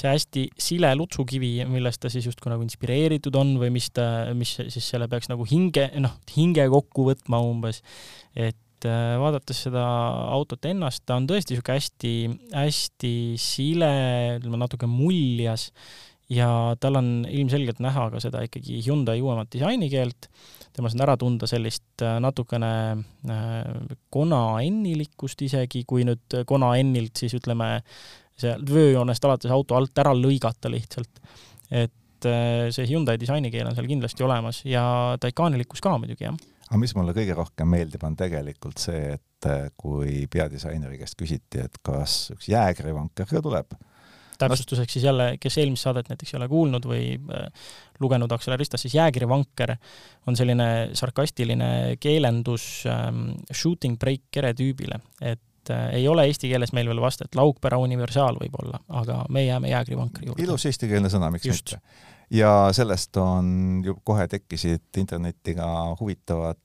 [0.03, 4.57] see hästi sile lutsukivi, millest ta siis justkui nagu inspireeritud on või mis ta, mis
[4.63, 7.83] siis selle peaks nagu hinge, noh, hinge kokku võtma umbes,
[8.35, 9.83] et äh, vaadates seda
[10.35, 12.15] autot ennast, ta on tõesti niisugune hästi,
[12.55, 13.93] hästi sile,
[14.41, 15.71] ütleme natuke muljas
[16.33, 16.49] ja
[16.81, 20.29] tal on ilmselgelt näha ka seda ikkagi Hyundai uuemat disainikeelt,
[20.77, 22.73] temas on ära tunda sellist äh, natukene
[23.31, 27.75] äh, Kona N-ilikkust isegi, kui nüüd Kona N-ilt siis ütleme,
[28.41, 31.23] sealt vööjoonest alates auto alt ära lõigata lihtsalt.
[31.71, 34.85] et äh, see Hyundai disainikeel on seal kindlasti olemas ja
[35.21, 36.41] Taycanilikkus ka muidugi, jah.
[36.69, 41.81] aga mis mulle kõige rohkem meeldib, on tegelikult see, et kui peadisaineri käest küsiti, et
[41.83, 43.75] kas üks jäägrivanker ka tuleb
[44.43, 47.71] täpsustuseks siis jälle, kes eelmist saadet näiteks ei ole kuulnud või äh,
[48.03, 49.77] lugenud Acceleristas, siis jäägrivanker
[50.27, 56.75] on selline sarkastiline keelendus ähm, shooting break kere tüübile, et äh, ei ole eesti keeles
[56.77, 60.43] meil veel vasta, et laukpära universaal võib-olla, aga me jääme jäägrivankri juurde.
[60.43, 61.77] ilus eestikeelne sõna, miks Just.
[61.77, 62.11] mitte.
[62.39, 65.69] ja sellest on ju kohe tekkisid internetti ka
[66.01, 66.61] huvitavad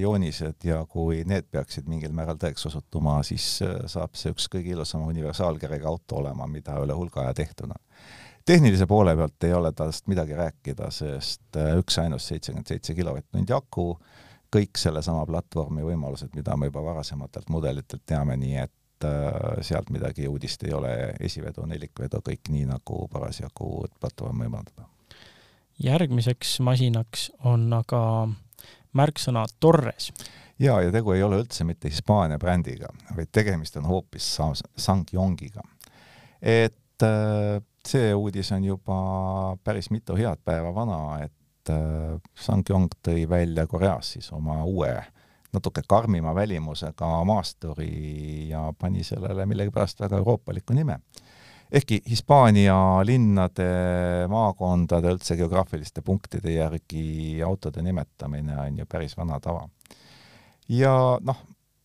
[0.00, 4.72] joonised ja kui need peaksid mingil määral tõeks osutuma, siis äh, saab see üks kõige
[4.74, 7.82] ilusama universaalkerega auto olema, mida üle hulga aja tehtud on.
[8.46, 13.92] tehnilise poole pealt ei ole tast midagi rääkida, sest äh, üksainus seitsekümmend seitse kilovatt-tundi aku,
[14.56, 18.72] kõik sellesama platvormi võimalused, mida me juba varasematelt mudelitelt teame, nii et
[19.60, 24.86] sealt midagi uudist ei ole, esivedu, nelikvedu, kõik nii, nagu parasjagu platvorm võimaldab.
[25.84, 28.00] järgmiseks masinaks on aga
[28.96, 30.10] märksõna Torres.
[30.58, 34.28] ja, ja tegu ei ole üldse mitte Hispaania brändiga, vaid tegemist on hoopis
[34.76, 35.62] Sangyongiga.
[36.42, 39.00] et äh, see uudis on juba
[39.64, 44.94] päris mitu head päeva vana, et äh, Sangyong tõi välja Koreas siis oma uue
[45.52, 50.98] natuke karmima välimusega maasturi ja pani sellele millegipärast väga euroopaliku nime
[51.72, 52.76] ehkki Hispaania
[53.06, 53.66] linnade,
[54.30, 59.68] maakondade, üldse geograafiliste punktide järgi autode nimetamine on ju päris vana tava.
[60.68, 61.42] ja noh,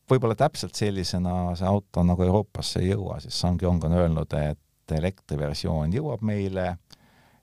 [0.09, 5.93] võib-olla täpselt sellisena see auto nagu Euroopasse ei jõua, siis Sangyong on öelnud, et elektriversioon
[5.95, 6.75] jõuab meile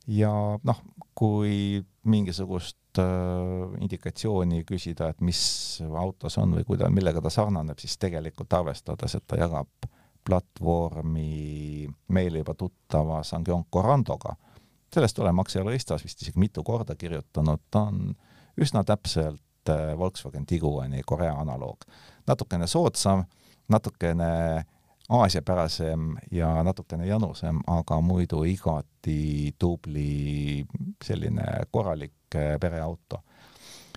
[0.09, 0.33] ja
[0.65, 0.83] noh,
[1.19, 5.41] kui mingisugust äh, indikatsiooni küsida, et mis
[5.83, 9.89] auto see on või kuida-, millega ta sarnaneb, siis tegelikult arvestades, et ta jagab
[10.27, 14.37] platvormi meile juba tuttava Sangyong Corandoga.
[14.95, 18.15] sellest oleme Acceleristas vist isegi mitu korda kirjutanud, ta on
[18.61, 21.85] üsna täpselt äh, Volkswagen Tiguani Korea analoog.
[22.27, 23.25] natukene soodsam,
[23.69, 24.65] natukene
[25.09, 30.67] aasiapärasem ja natukene janusem, aga muidu igati tubli
[31.05, 33.23] selline korralik äh, pereauto.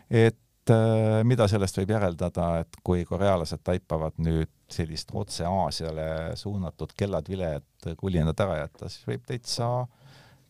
[0.10, 0.38] et
[0.70, 7.28] äh, mida sellest võib järeldada, et kui korealased taipavad nüüd sellist otse Aasiale suunatud kellad
[7.30, 9.70] vilet kulinad ära jätta, siis võib täitsa,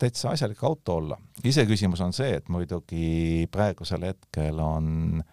[0.02, 1.18] täitsa asjalik auto olla.
[1.44, 5.24] iseküsimus on see, et muidugi praegusel hetkel on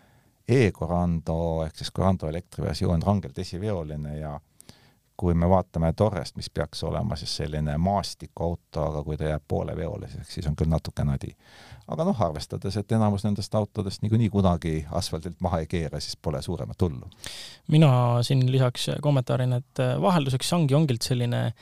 [0.48, 4.38] e-Corando ehk siis Corando elektriversioon rangelt esiveoline ja
[5.18, 10.34] kui me vaatame Torrest, mis peaks olema siis selline maastikuauto, aga kui ta jääb pooleveoliseks,
[10.34, 11.34] siis on küll natuke nadi.
[11.88, 16.42] aga noh, arvestades, et enamus nendest autodest niikuinii kunagi asfaldilt maha ei keera, siis pole
[16.42, 17.10] suuremat hullu.
[17.68, 21.54] mina siin lisaks kommentaarin, et vahelduseks ongi ongilt selline äh,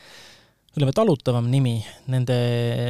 [0.76, 1.78] ütleme, talutavam nimi,
[2.12, 2.36] nende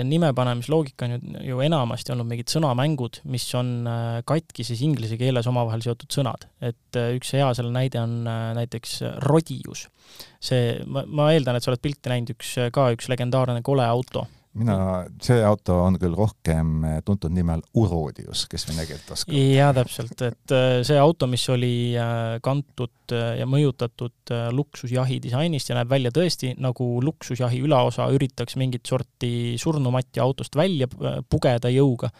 [0.08, 5.84] nimepanemisloogika on ju, ju enamasti olnud mingid sõnamängud, mis on äh, katkises inglise keeles omavahel
[5.84, 6.48] seotud sõnad.
[6.58, 9.86] et äh, üks hea selle näide on äh, näiteks Rodius.
[10.42, 14.26] see, ma, ma eeldan, et sa oled pilti näinud, üks, ka üks legendaarne kole auto
[14.56, 14.76] mina,
[15.22, 19.34] see auto on küll rohkem eh, tuntud nimel Urodius, kes vene keelt oskab.
[19.36, 25.76] jaa, täpselt, et eh, see auto, mis oli eh, kantud ja mõjutatud luksusjahi disainist ja
[25.78, 30.88] näeb välja tõesti nagu luksusjahi ülaosa üritaks mingit sorti surnumatti autost välja
[31.30, 32.10] pugeda jõuga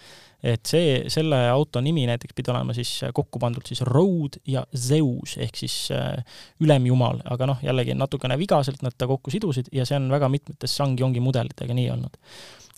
[0.47, 5.37] et see, selle auto nimi näiteks pidi olema siis kokku pandud siis Road ja Zeus
[5.43, 6.21] ehk siis äh,
[6.63, 10.77] ülemjumal, aga noh, jällegi natukene vigaselt nad ta kokku sidusid ja see on väga mitmetes
[10.79, 12.21] Sangyongi mudelitega nii olnud.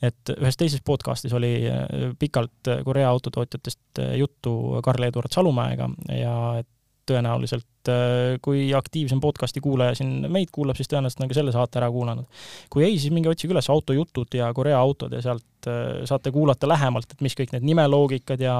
[0.02, 1.84] et ühes teises podcastis oli äh,
[2.18, 6.68] pikalt Korea autotootjatest äh, juttu Karl-Eduard Salumäega ja et
[7.08, 11.80] tõenäoliselt äh, kui aktiivsem podcasti kuulaja siin meid kuulab, siis tõenäoliselt on ka selle saate
[11.80, 12.26] ära kuulanud.
[12.70, 16.68] kui ei, siis minge otsige üles autojutud ja Korea autod ja sealt äh, saate kuulata
[16.70, 18.58] lähemalt, et mis kõik need nimeloogikad ja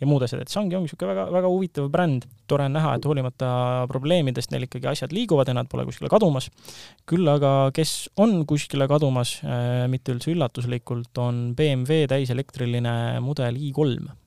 [0.00, 2.26] ja muud asjad, et see ongi, ongi niisugune väga, väga huvitav bränd.
[2.46, 3.48] tore on näha, et hoolimata
[3.90, 6.50] probleemidest neil ikkagi asjad liiguvad ja nad pole kuskile kadumas.
[7.06, 14.25] küll aga, kes on kuskile kadumas, äh, mitte üldse üllatuslikult, on BMW täiselektriline mudel i3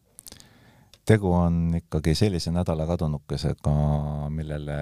[1.10, 3.76] tegu on ikkagi sellise nädala kadunukesega,
[4.34, 4.80] millele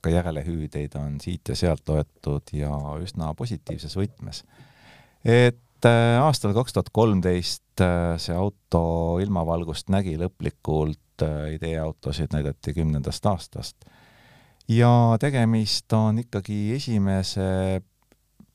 [0.00, 4.44] ka järelehüüdeid on siit ja sealt loetud ja üsna positiivses võtmes.
[5.24, 12.74] et äh, aastal kaks tuhat kolmteist äh, see auto ilmavalgust nägi lõplikult, äh, ideeautosid näidati
[12.74, 13.76] kümnendast aastast.
[14.68, 17.82] ja tegemist on ikkagi esimese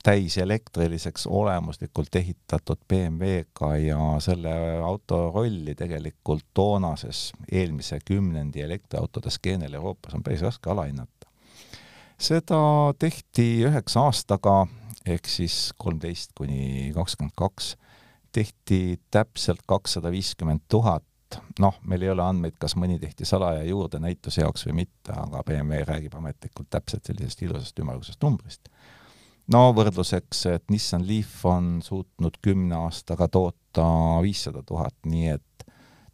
[0.03, 4.51] täiselektriliseks olemuslikult ehitatud BMW-ga ja selle
[4.83, 11.27] auto rolli tegelikult toonases eelmise kümnendi elektriautode skeenel Euroopas on päris raske alahinnata.
[12.19, 12.59] seda
[12.99, 14.67] tehti üheksa aastaga
[15.05, 17.77] ehk siis kolmteist kuni kakskümmend kaks,
[18.31, 21.03] tehti täpselt kakssada viiskümmend tuhat
[21.59, 25.43] noh, meil ei ole andmeid, kas mõni tehti salaja juurde näituse jaoks või mitte, aga
[25.47, 28.72] BMW räägib ametlikult täpselt sellisest ilusast ümmargusest numbrist
[29.51, 33.85] no võrdluseks, et Nissan Leaf on suutnud kümne aastaga toota
[34.23, 35.65] viissada tuhat, nii et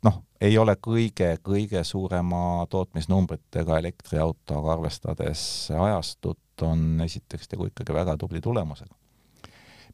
[0.06, 5.42] noh, ei ole kõige-kõige suurema tootmisnumbritega elektriauto, aga arvestades
[5.76, 8.96] ajastut, on esiteks tegu ikkagi väga tubli tulemusega.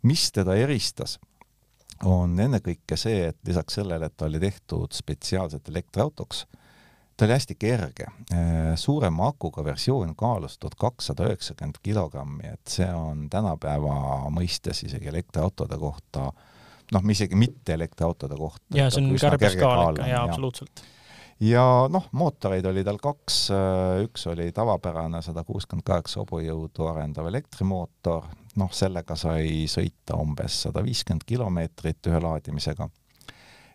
[0.02, 1.20] mis teda eristas,
[2.04, 6.46] on ennekõike see, et lisaks sellele, et ta oli tehtud spetsiaalselt elektriautoks,
[7.18, 8.06] ta oli hästi kerge.
[8.76, 15.78] suurema akuga versioon kaalus tuhat kakssada üheksakümmend kilogrammi, et see on tänapäeva mõistes isegi elektriautode
[15.80, 16.32] kohta
[16.94, 18.66] noh, isegi mitte elektriautode kohta.
[18.78, 20.84] jaa, see on kärbeskaal ikka, jaa, absoluutselt.
[21.40, 23.40] ja noh, mootoreid oli tal kaks,
[24.06, 28.30] üks oli tavapärane sada kuuskümmend kaheksa hobujõudu arendav elektrimootor,
[28.62, 32.90] noh, sellega sai sõita umbes sada viiskümmend kilomeetrit ühe laadimisega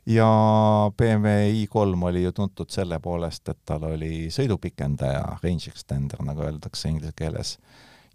[0.07, 6.45] ja BMW i3 oli ju tuntud selle poolest, et tal oli sõidupikendaja, range extender, nagu
[6.47, 7.57] öeldakse inglise keeles,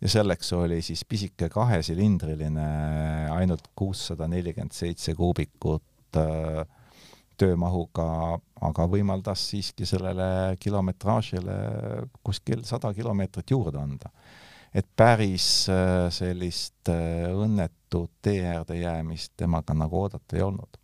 [0.02, 2.70] ja selleks oli siis pisike kahesilindriline,
[3.36, 6.66] ainult kuussada nelikümmend seitse kuubikut äh,
[7.38, 8.08] töömahuga,
[8.64, 11.58] aga võimaldas siiski sellele kilometraažile
[12.24, 14.10] kuskil sada kilomeetrit juurde anda.
[14.76, 20.80] et päris äh, sellist äh, õnnetut tee äärde jäämist temaga nagu oodata ei olnud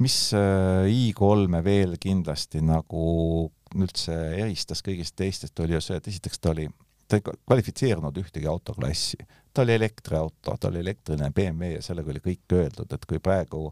[0.00, 6.40] mis äh, i3-e veel kindlasti nagu üldse eristas kõigist teistest, oli ju see, et esiteks
[6.40, 6.66] ta oli,
[7.06, 9.20] ta ei kvalifitseerunud ühtegi autoklassi.
[9.52, 13.68] ta oli elektriauto, ta oli elektriline BMW ja sellega oli kõik öeldud, et kui praegu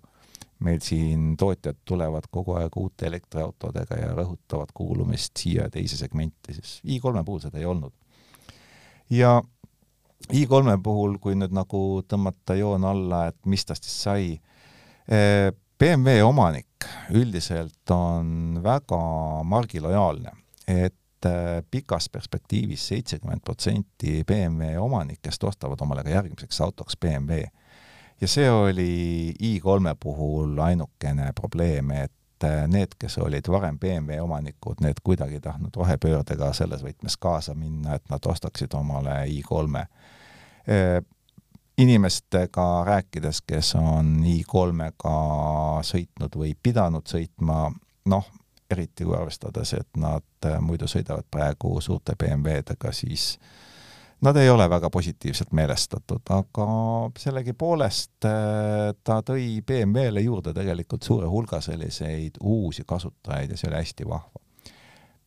[0.67, 6.81] meil siin tootjad tulevad kogu aeg uute elektriautodega ja rõhutavad kuulumist siia teise segmenti, siis
[6.85, 7.95] i3-e puhul seda ei olnud.
[9.11, 9.39] ja
[10.33, 14.29] i3-e puhul, kui nüüd nagu tõmmata joon alla, et mis tast siis sai
[15.09, 18.99] eh,, BMW omanik üldiselt on väga
[19.45, 20.31] margilojaalne,
[20.69, 27.45] et äh, pikas perspektiivis seitsekümmend protsenti BMW omanikest ostavad omale ka järgmiseks autoks BMW.
[28.21, 34.83] ja see oli i3 puhul ainukene probleem, et äh, need, kes olid varem BMW omanikud,
[34.83, 39.87] need kuidagi ei tahtnud rohepöördega selles võtmes kaasa minna, et nad ostaksid omale i3
[41.79, 45.15] inimestega rääkides, kes on i3-ga
[45.87, 47.69] sõitnud või pidanud sõitma,
[48.11, 48.27] noh,
[48.71, 53.39] eriti kui arvestades, et nad äh, muidu sõidavad praegu suurte BMW-dega, siis
[54.27, 56.67] nad ei ole väga positiivselt meelestatud, aga
[57.19, 63.81] sellegipoolest äh, ta tõi BMW-le juurde tegelikult suure hulga selliseid uusi kasutajaid ja see oli
[63.81, 64.48] hästi vahva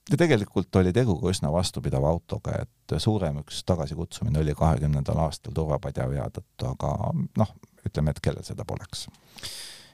[0.10, 5.56] ja tegelikult oli tegu ka üsna vastupidava autoga, et suurem üks tagasikutsumine oli kahekümnendal aastal
[5.56, 6.94] turvapadjavea tõttu, aga
[7.38, 7.56] noh,
[7.88, 9.08] ütleme, et kellel seda poleks.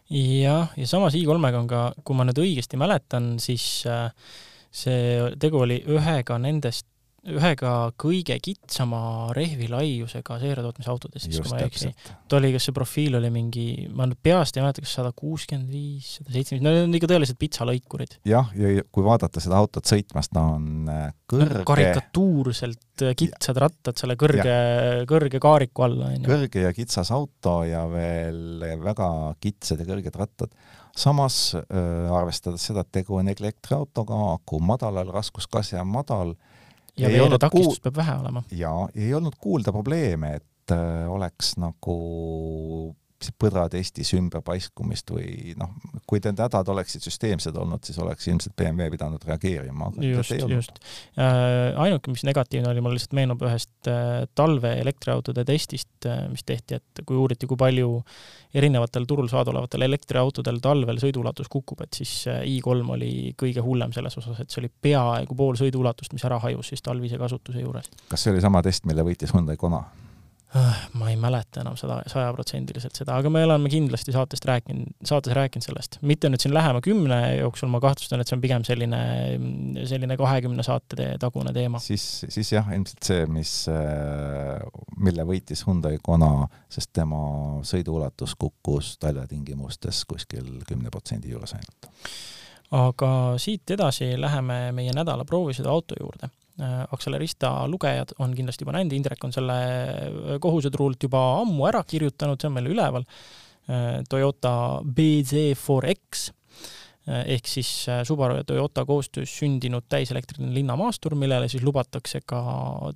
[0.09, 4.11] jah, ja samas i3-ga on ka, kui ma nüüd õigesti mäletan, siis äh,
[4.71, 6.87] see tegu oli ühega nendest
[7.27, 8.99] ühega kõige kitsama
[9.35, 11.91] rehvilaiusega seeriatootmisautodest, siis kui ma ei eksi.
[12.29, 15.71] ta oli, kas see profiil oli mingi, ma nüüd peast ei mäleta, kas sada kuuskümmend
[15.71, 18.17] viis, sada seitsekümmend, no need on ikka tõelised pitsalõikurid.
[18.27, 23.99] jah, ja kui vaadata seda autot sõitmas, ta on äh, kõrge karikatuurselt äh, kitsad rattad
[23.99, 24.57] selle kõrge,
[25.09, 26.25] kõrge kaariku all, on ju.
[26.29, 29.11] kõrge ja kitsas auto ja veel väga
[29.43, 30.55] kitsad ja kõrged rattad
[30.97, 36.33] samas äh, arvestades seda, et tegu on elektriautoga, aku madalal, raskuskase on madal,
[36.97, 38.43] ja veeretakistust peab vähe olema.
[38.51, 41.97] jaa, ei olnud kuulda probleeme, et äh, oleks nagu
[43.41, 45.73] põdratestis ümberpaiskumist või noh,
[46.09, 49.89] kui need hädad oleksid süsteemsed olnud, siis oleks ilmselt BMW pidanud reageerima.
[50.01, 50.79] just, just
[51.17, 51.73] äh,.
[51.81, 56.77] ainuke, mis negatiivne oli, mul lihtsalt meenub ühest äh, talve elektriautode testist äh,, mis tehti,
[56.77, 58.03] et kui uuriti, kui palju
[58.57, 64.17] erinevatel turul saadaolevatel elektriautodel talvel sõiduulatus kukub, et siis äh, i3 oli kõige hullem selles
[64.21, 67.89] osas, et see oli peaaegu pool sõiduulatust, mis ära hajus siis talvise kasutuse juures.
[68.11, 69.87] kas see oli sama test, mille võitis Hyundai Kona?
[70.55, 75.35] Ah, ma ei mäleta enam seda sajaprotsendiliselt seda, aga me oleme kindlasti saatest rääkinud, saates
[75.35, 75.97] rääkinud sellest.
[76.07, 79.01] mitte nüüd siin lähema kümne jooksul, ma kahtlustan, et see on pigem selline,
[79.91, 81.83] selline kahekümne saate tagune teema.
[81.83, 84.63] siis, siis jah, ilmselt see, mis, äh,
[85.03, 87.19] mille võitis Hyundai Kona, sest tema
[87.67, 91.91] sõiduulatus kukkus talvetingimustes kuskil kümne protsendi juures ainult.
[92.71, 96.31] aga siit edasi läheme meie nädala proovisõidu auto juurde
[96.91, 102.41] Accelerista lugejad on kindlasti juba näinud, Indrek on selle äh, kohusetruult juba ammu ära kirjutanud,
[102.41, 103.05] see on meil üleval.
[103.69, 104.55] Äh, Toyota
[104.97, 106.31] BZ4X
[107.07, 107.69] ehk siis
[108.03, 112.41] Subaru ja Toyota koostöös sündinud täiselektriline linnamaastur, millele siis lubatakse ka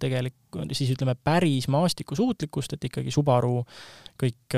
[0.04, 0.36] tegelik,
[0.76, 3.62] siis ütleme, päris maastikusuutlikkust, et ikkagi Subaru
[4.20, 4.58] kõik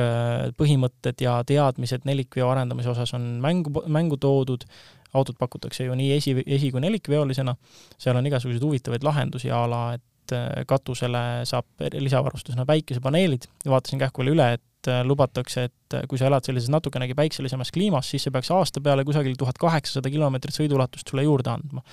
[0.58, 4.66] põhimõtted ja teadmised nelikveo arendamise osas on mängu, mängu toodud
[5.14, 7.56] autot pakutakse ju nii esi, esi- kui nelikveolisena,
[7.98, 10.36] seal on igasuguseid huvitavaid lahendusi a la, et
[10.68, 11.66] katusele saab
[12.00, 14.64] lisavarustusena päikesepaneelid, vaatasin kähku veel üle, et
[15.08, 19.38] lubatakse, et kui sa elad sellises natukenegi päikselisemas kliimas, siis see peaks aasta peale kusagil
[19.40, 21.84] tuhat kaheksasada kilomeetrit sõiduulatust sulle juurde andma.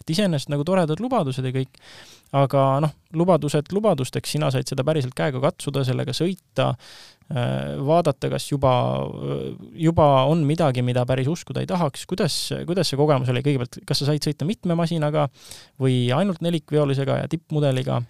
[0.00, 1.80] et iseenesest nagu toredad lubadused ja kõik,
[2.32, 6.74] aga noh, lubadused lubadusteks, sina said seda päriselt käega katsuda, sellega sõita,
[7.30, 8.72] Äh, vaadata, kas juba,
[9.78, 12.34] juba on midagi, mida päris uskuda ei tahaks, kuidas,
[12.66, 15.28] kuidas see kogemus oli, kõigepealt, kas sa said sõita mitme masinaga
[15.78, 18.00] või ainult nelikveolisega ja tippmudeliga?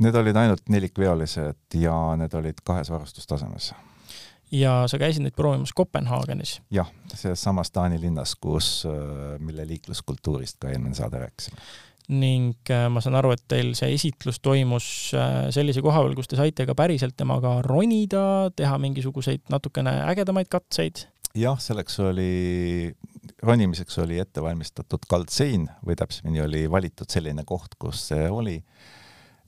[0.00, 3.74] Need olid ainult nelikveolised ja need olid kahes varustustasemes.
[4.52, 6.60] Ja sa käisid neid proovimas Kopenhaagenis?
[6.70, 8.86] jah, selles samas Taani linnas, kus,
[9.38, 11.62] mille liikluskultuurist ka eelmine saade rääkisime
[12.10, 16.30] ning äh, ma saan aru, et teil see esitlus toimus äh, sellise koha peal, kus
[16.30, 21.06] te saite ka päriselt temaga ronida, teha mingisuguseid natukene ägedamaid katseid?
[21.38, 22.90] jah, selleks oli,
[23.46, 28.58] ronimiseks oli ette valmistatud kaldsein või täpsemini oli valitud selline koht, kus see oli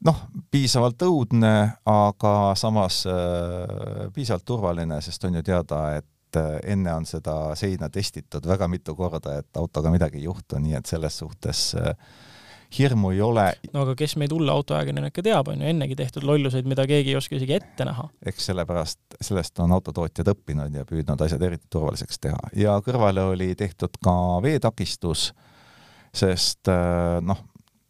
[0.07, 1.53] noh, piisavalt õudne,
[1.89, 7.91] aga samas äh, piisavalt turvaline, sest on ju teada, et äh, enne on seda seina
[7.93, 11.95] testitud väga mitu korda, et autoga midagi ei juhtu, nii et selles suhtes äh,
[12.79, 13.47] hirmu ei ole.
[13.75, 17.21] no aga kes meid hulle autoajakirjanikke teab, on ju ennegi tehtud lolluseid, mida keegi ei
[17.21, 18.09] oska isegi ette näha.
[18.27, 23.53] eks sellepärast, sellest on autotootjad õppinud ja püüdnud asjad eriti turvaliseks teha ja kõrvale oli
[23.61, 25.31] tehtud ka veetakistus,
[26.13, 26.69] sest
[27.25, 27.45] noh,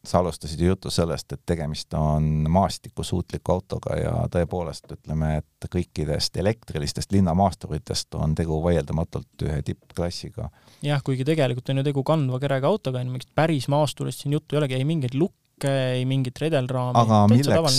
[0.05, 6.36] sa alustasid ju juttu sellest, et tegemist on maastikusuutliku autoga ja tõepoolest ütleme, et kõikidest
[6.42, 10.48] elektrilistest linnamaasturitest on tegu vaieldamatult ühe tippklassiga.
[10.82, 14.62] jah, kuigi tegelikult on ju tegu kandva kerega autoga, mingist päris maasturist siin juttu ei
[14.64, 16.98] olegi, ei mingeid lukke, ei mingit redelraami.
[16.98, 17.78] aga milleks,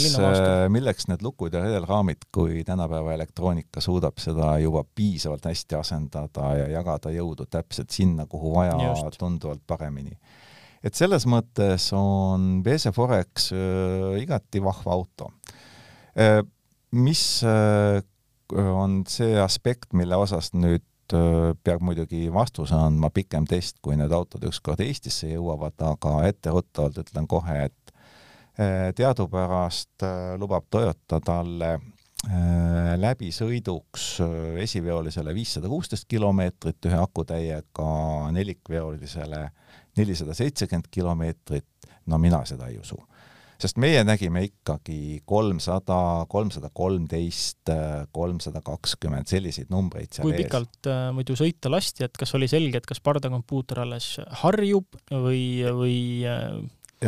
[0.71, 6.71] milleks need lukud ja redelraamid, kui tänapäeva elektroonika suudab seda juba piisavalt hästi asendada ja
[6.77, 8.79] jagada jõudu täpselt sinna, kuhu vaja,
[9.19, 10.15] tunduvalt paremini
[10.83, 15.31] et selles mõttes on BC Forex äh, igati vahva auto
[16.19, 16.41] äh,.
[16.93, 18.01] mis äh,
[18.53, 24.45] on see aspekt, mille osas nüüd peab muidugi vastuse andma pikem test, kui need autod
[24.47, 30.05] ükskord Eestisse jõuavad, aga etteruttavalt ütlen kohe, et teadupärast
[30.39, 31.73] lubab Toyota talle
[33.03, 34.07] läbisõiduks
[34.63, 37.89] esiveolisele viissada kuusteist kilomeetrit ühe akutäiega,
[38.31, 39.43] nelikveolisele
[39.99, 42.99] nelisada seitsekümmend kilomeetrit, no mina seda ei usu.
[43.63, 47.69] sest meie nägime ikkagi kolmsada, kolmsada kolmteist,
[48.11, 50.41] kolmsada kakskümmend, selliseid numbreid seal kui ees.
[50.43, 55.45] pikalt äh, muidu sõita lasti, et kas oli selge, et kas pardakompuuter alles harjub või,
[55.79, 56.57] või äh...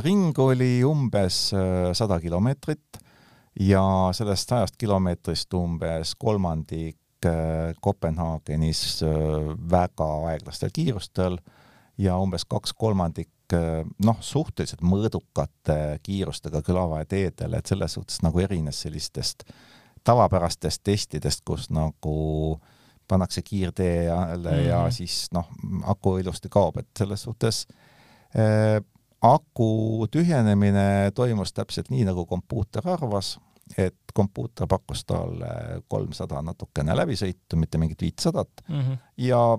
[0.06, 3.02] ring oli umbes äh, sada kilomeetrit
[3.60, 3.84] ja
[4.16, 9.10] sellest sajast kilomeetrist umbes kolmandik äh, Kopenhaagenis äh,
[9.72, 11.40] väga aeglastel kiirustel
[11.98, 13.30] ja umbes kaks kolmandik
[14.06, 19.46] noh, suhteliselt mõõdukate kiirustega külavaheteedel, et selles suhtes nagu erines sellistest
[20.06, 22.60] tavapärastest testidest, kus nagu
[23.08, 24.68] pannakse kiirtee jälle mm -hmm.
[24.68, 24.92] ja mhm.
[24.92, 25.48] siis noh,
[25.84, 27.68] aku ilusti kaob, et selles suhtes
[28.36, 28.82] äh,
[29.22, 33.40] aku tühjenemine toimus täpselt nii, nagu kompuuter arvas,
[33.78, 38.98] et kompuuter pakkus talle kolmsada natukene läbisõitu, mitte mingit viitsadat mm -hmm.
[39.18, 39.58] ja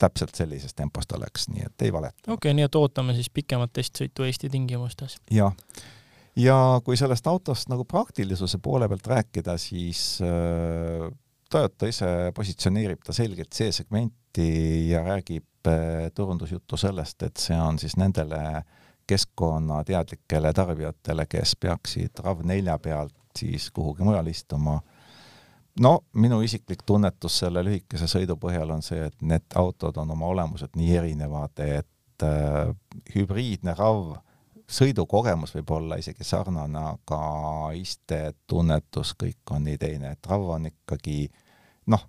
[0.00, 2.22] täpselt sellises tempos ta läks, nii et ei valeta.
[2.26, 5.18] okei okay,, nii et ootame siis pikemat testsõitu Eesti tingimustes.
[5.34, 5.54] jah,
[6.36, 11.08] ja kui sellest autost nagu praktilisuse poole pealt rääkida, siis äh,
[11.50, 14.50] Toyota ise positsioneerib ta selgelt C-segmenti
[14.90, 18.62] ja räägib äh, turundusjuttu sellest, et see on siis nendele
[19.10, 24.99] keskkonnateadlikele tarbijatele, kes peaksid RAV4 pealt siis kuhugi mujal istuma äh,
[25.80, 30.28] no minu isiklik tunnetus selle lühikese sõidu põhjal on see, et need autod on oma
[30.34, 32.72] olemuselt nii erinevad, et äh,
[33.14, 34.14] hübriidne RAV
[34.70, 37.20] sõidukogemus võib olla isegi sarnane, aga
[37.74, 41.24] istetunnetus, kõik on nii teine, et RAV on ikkagi
[41.90, 42.06] noh,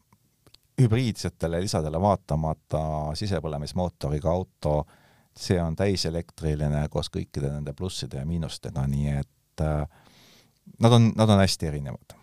[0.81, 2.83] hübriidsetele lisadele vaatamata
[3.17, 4.77] sisepõlemismootoriga auto,
[5.37, 9.85] see on täiselektriline koos kõikide nende plusside ja miinustega, nii et äh,
[10.83, 12.20] nad on, nad on hästi erinevad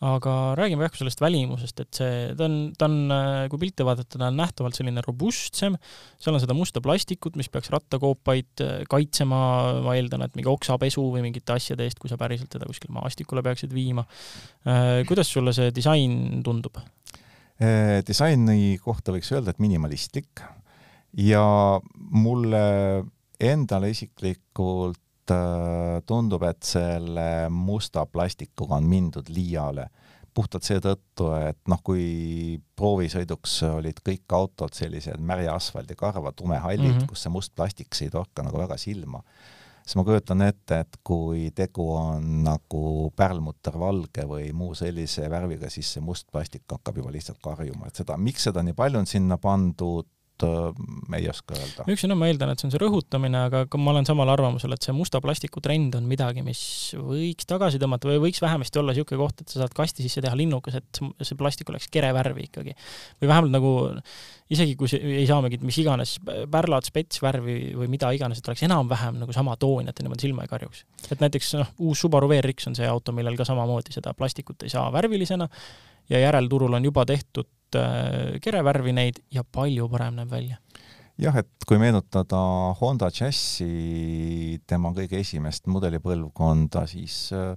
[0.00, 3.12] aga räägime jah sellest välimusest, et see, ta on, ta on,
[3.52, 5.76] kui pilte vaadata, ta on nähtavalt selline robustsem,
[6.16, 9.40] seal on seda musta plastikut, mis peaks rattakoopaid äh, kaitsema,
[9.84, 13.44] ma eeldan, et mingi oksapesu või mingite asjade eest, kui sa päriselt teda kuskile maastikule
[13.44, 14.06] peaksid viima.
[14.64, 16.80] Äh, kuidas sulle see disain tundub?
[17.60, 20.40] Äh, disaini kohta võiks öelda, et minimalistlik
[21.20, 21.44] ja
[21.92, 22.64] mulle
[23.40, 25.00] endale isiklikult
[25.30, 29.86] Äh, tundub, et selle musta plastikuga on mindud liiale
[30.34, 36.98] puhtalt seetõttu, et noh, kui proovisõiduks olid kõik autod sellised märja asfaldi karva tumehallid mm,
[37.00, 37.08] -hmm.
[37.10, 39.22] kus see must plastik ei torka nagu väga silma.
[39.82, 45.92] siis ma kujutan ette, et kui tegu on nagu pärlmuttervalge või muu sellise värviga, siis
[45.92, 49.38] see must plastik hakkab juba lihtsalt karjuma, et seda, miks seda nii palju on sinna
[49.38, 50.06] pandud,
[50.46, 51.86] äh, ei oska öelda.
[51.90, 54.86] üks on, ma eeldan, et see on see rõhutamine, aga ma olen samal arvamusel, et
[54.86, 56.62] see musta plastiku trend on midagi, mis
[56.96, 60.36] võiks tagasi tõmmata või võiks vähemasti olla niisugune koht, et sa saad kasti sisse teha
[60.38, 62.76] linnukas, et see plastik oleks kerevärvi ikkagi.
[63.20, 63.74] või vähemalt nagu
[64.50, 66.16] isegi kui ei saa mingit mis iganes
[66.50, 70.50] pärlad, spetsvärvi või mida iganes, et oleks enam-vähem nagu sama toon, et niimoodi silma ei
[70.50, 70.84] karjuks.
[71.10, 74.72] et näiteks noh, uus Subaru WRX on see auto, millel ka samamoodi seda plastikut ei
[74.72, 75.48] saa värvilisena
[76.10, 77.48] ja järelturul on juba tehtud
[77.78, 80.60] äh, kerevärvi neid ja palju parem näeb välja.
[81.20, 82.38] jah, et kui meenutada
[82.80, 87.52] Honda Jazzi, tema kõige esimest mudelipõlvkonda, siis äh,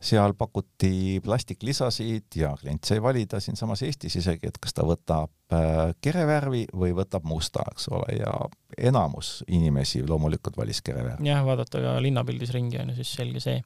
[0.00, 5.92] seal pakuti plastiklisasid ja klient sai valida siinsamas Eestis isegi, et kas ta võtab äh,
[6.00, 8.32] kerevärvi või võtab musta, eks ole, ja
[8.78, 11.28] enamus inimesi loomulikult valis kerevärvi.
[11.28, 13.60] jah, vaadata ka linnapildis ringi on ju siis selge see.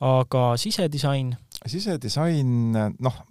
[0.00, 1.34] aga sisedisain?
[1.66, 3.22] sisedisain, noh,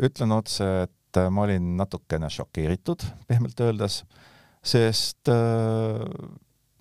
[0.00, 4.02] ütlen otse, et äh, ma olin natukene šokeeritud, pehmelt öeldes,
[4.64, 6.02] sest äh,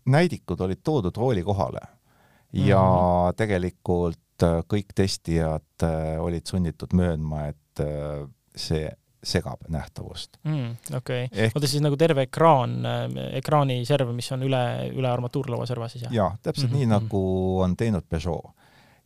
[0.05, 1.81] näidikud olid toodud rooli kohale
[2.53, 3.38] ja mm -hmm.
[3.38, 5.88] tegelikult äh, kõik testijad
[6.19, 7.81] olid sunnitud möönma, et
[8.55, 8.89] see
[9.23, 10.75] segab nähtavust mm,.
[10.95, 11.43] okei okay.
[11.45, 12.86] Ehk..., oota siis nagu terve ekraan,
[13.31, 16.13] ekraaniserv, mis on üle, üle armatuurlaua serva siis jah?
[16.13, 16.79] jaa, täpselt mm -hmm.
[16.79, 18.53] nii, nagu on teinud Peugeot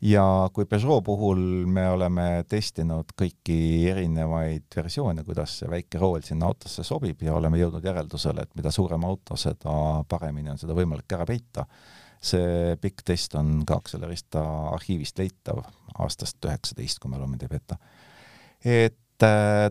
[0.02, 0.24] ja
[0.54, 1.40] kui Peugeot puhul
[1.74, 3.58] me oleme testinud kõiki
[3.92, 8.72] erinevaid versioone, kuidas see väike rool sinna autosse sobib ja oleme jõudnud järeldusele, et mida
[8.74, 11.66] suurem auto, seda paremini on seda võimalik ära peita.
[12.22, 14.42] see pikk test on ka Accelerista
[14.74, 15.62] arhiivist leitav
[16.00, 17.78] aastast üheksateist, kui mälu mind ei peta.
[18.66, 18.98] et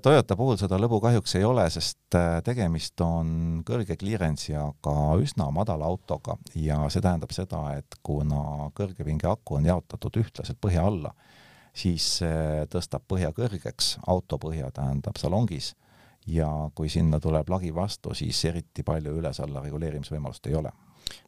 [0.02, 5.46] Toyota puhul seda lõbu kahjuks ei ole, sest äh, tegemist on kõrge clearance'i, aga üsna
[5.54, 6.34] madala autoga.
[6.58, 11.14] Ja see tähendab seda, et kuna kõrgepinge aku on jaotatud ühtlaselt põhja alla,
[11.70, 15.76] siis see tõstab põhja kõrgeks, auto põhja tähendab salongis,
[16.26, 20.74] ja kui sinna tuleb lagi vastu, siis eriti palju üles-alla reguleerimisvõimalust ei ole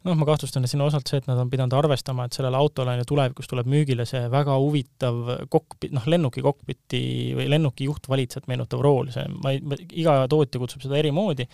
[0.07, 2.57] noh, ma kahtlustan, et siin on osalt see, et nad on pidanud arvestama, et sellele
[2.59, 5.19] autole on ju tulevikus tuleb müügile see väga huvitav
[5.51, 7.01] kokpit, noh, lennuki kokpiti
[7.37, 9.63] või lennuki juhtvalitsejat meenutav rool, see, ma ei,
[10.01, 11.47] iga tootja kutsub seda eri moodi,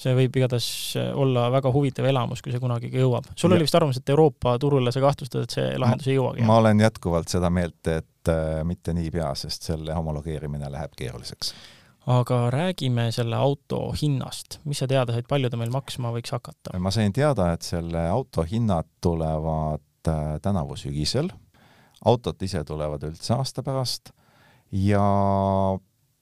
[0.00, 0.70] see võib igatahes
[1.18, 3.32] olla väga huvitav elamus, kui see kunagi jõuab.
[3.34, 3.58] sul ja.
[3.58, 6.46] oli vist arvamus, et Euroopa turule sa kahtlustad, et see lahendus ei jõuagi?
[6.48, 11.54] ma olen jätkuvalt seda meelt, et äh, mitte niipea, sest selle homologeerimine läheb keeruliseks
[12.06, 16.78] aga räägime selle auto hinnast, mis sa teada said, palju ta meil maksma võiks hakata?
[16.80, 21.28] ma sain teada, et selle auto hinnad tulevad äh, tänavu sügisel,
[22.04, 24.14] autod ise tulevad üldse aasta pärast.
[24.70, 25.02] Ja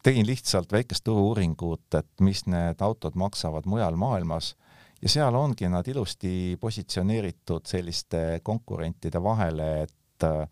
[0.02, 4.54] tegin lihtsalt väikest turu-uuringut, et mis need autod maksavad mujal maailmas.
[5.02, 10.48] Ja seal ongi nad ilusti positsioneeritud selliste konkurentide vahele, et äh,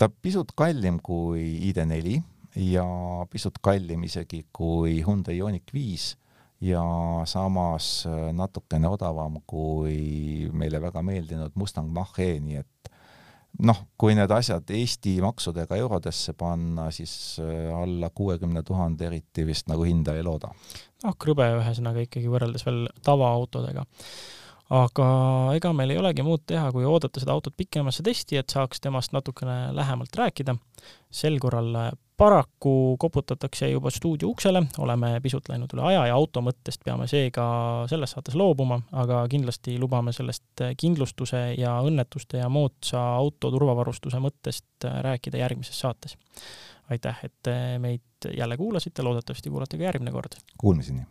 [0.00, 2.22] ta pisut kallim kui ID4
[2.56, 2.84] ja
[3.30, 6.14] pisut kallim isegi kui Hyundai Ioniq viis
[6.64, 6.82] ja
[7.28, 12.92] samas äh, natukene odavam kui meile väga meeldinud Mustang Mach-E, nii et
[13.66, 19.68] noh, kui need asjad Eesti maksudega eurodesse panna, siis äh, alla kuuekümne tuhande eriti vist
[19.70, 20.54] nagu hinda ei looda.
[21.04, 23.84] noh, krõbe ühesõnaga ikkagi võrreldes veel tavaautodega
[24.72, 25.06] aga
[25.56, 29.12] ega meil ei olegi muud teha, kui oodata seda autot pikemasse testi, et saaks temast
[29.12, 30.56] natukene lähemalt rääkida.
[31.10, 31.76] sel korral
[32.16, 37.46] paraku koputatakse juba stuudio uksele, oleme pisut läinud üle aja ja auto mõttest peame seega
[37.90, 44.86] selles saates loobuma, aga kindlasti lubame sellest kindlustuse ja õnnetuste ja moodsa auto turvavarustuse mõttest
[45.08, 46.16] rääkida järgmises saates.
[46.90, 47.48] aitäh, et
[47.78, 50.36] meid jälle kuulasite, loodetavasti kuulate ka järgmine kord.
[50.58, 51.06] Kuulmiseni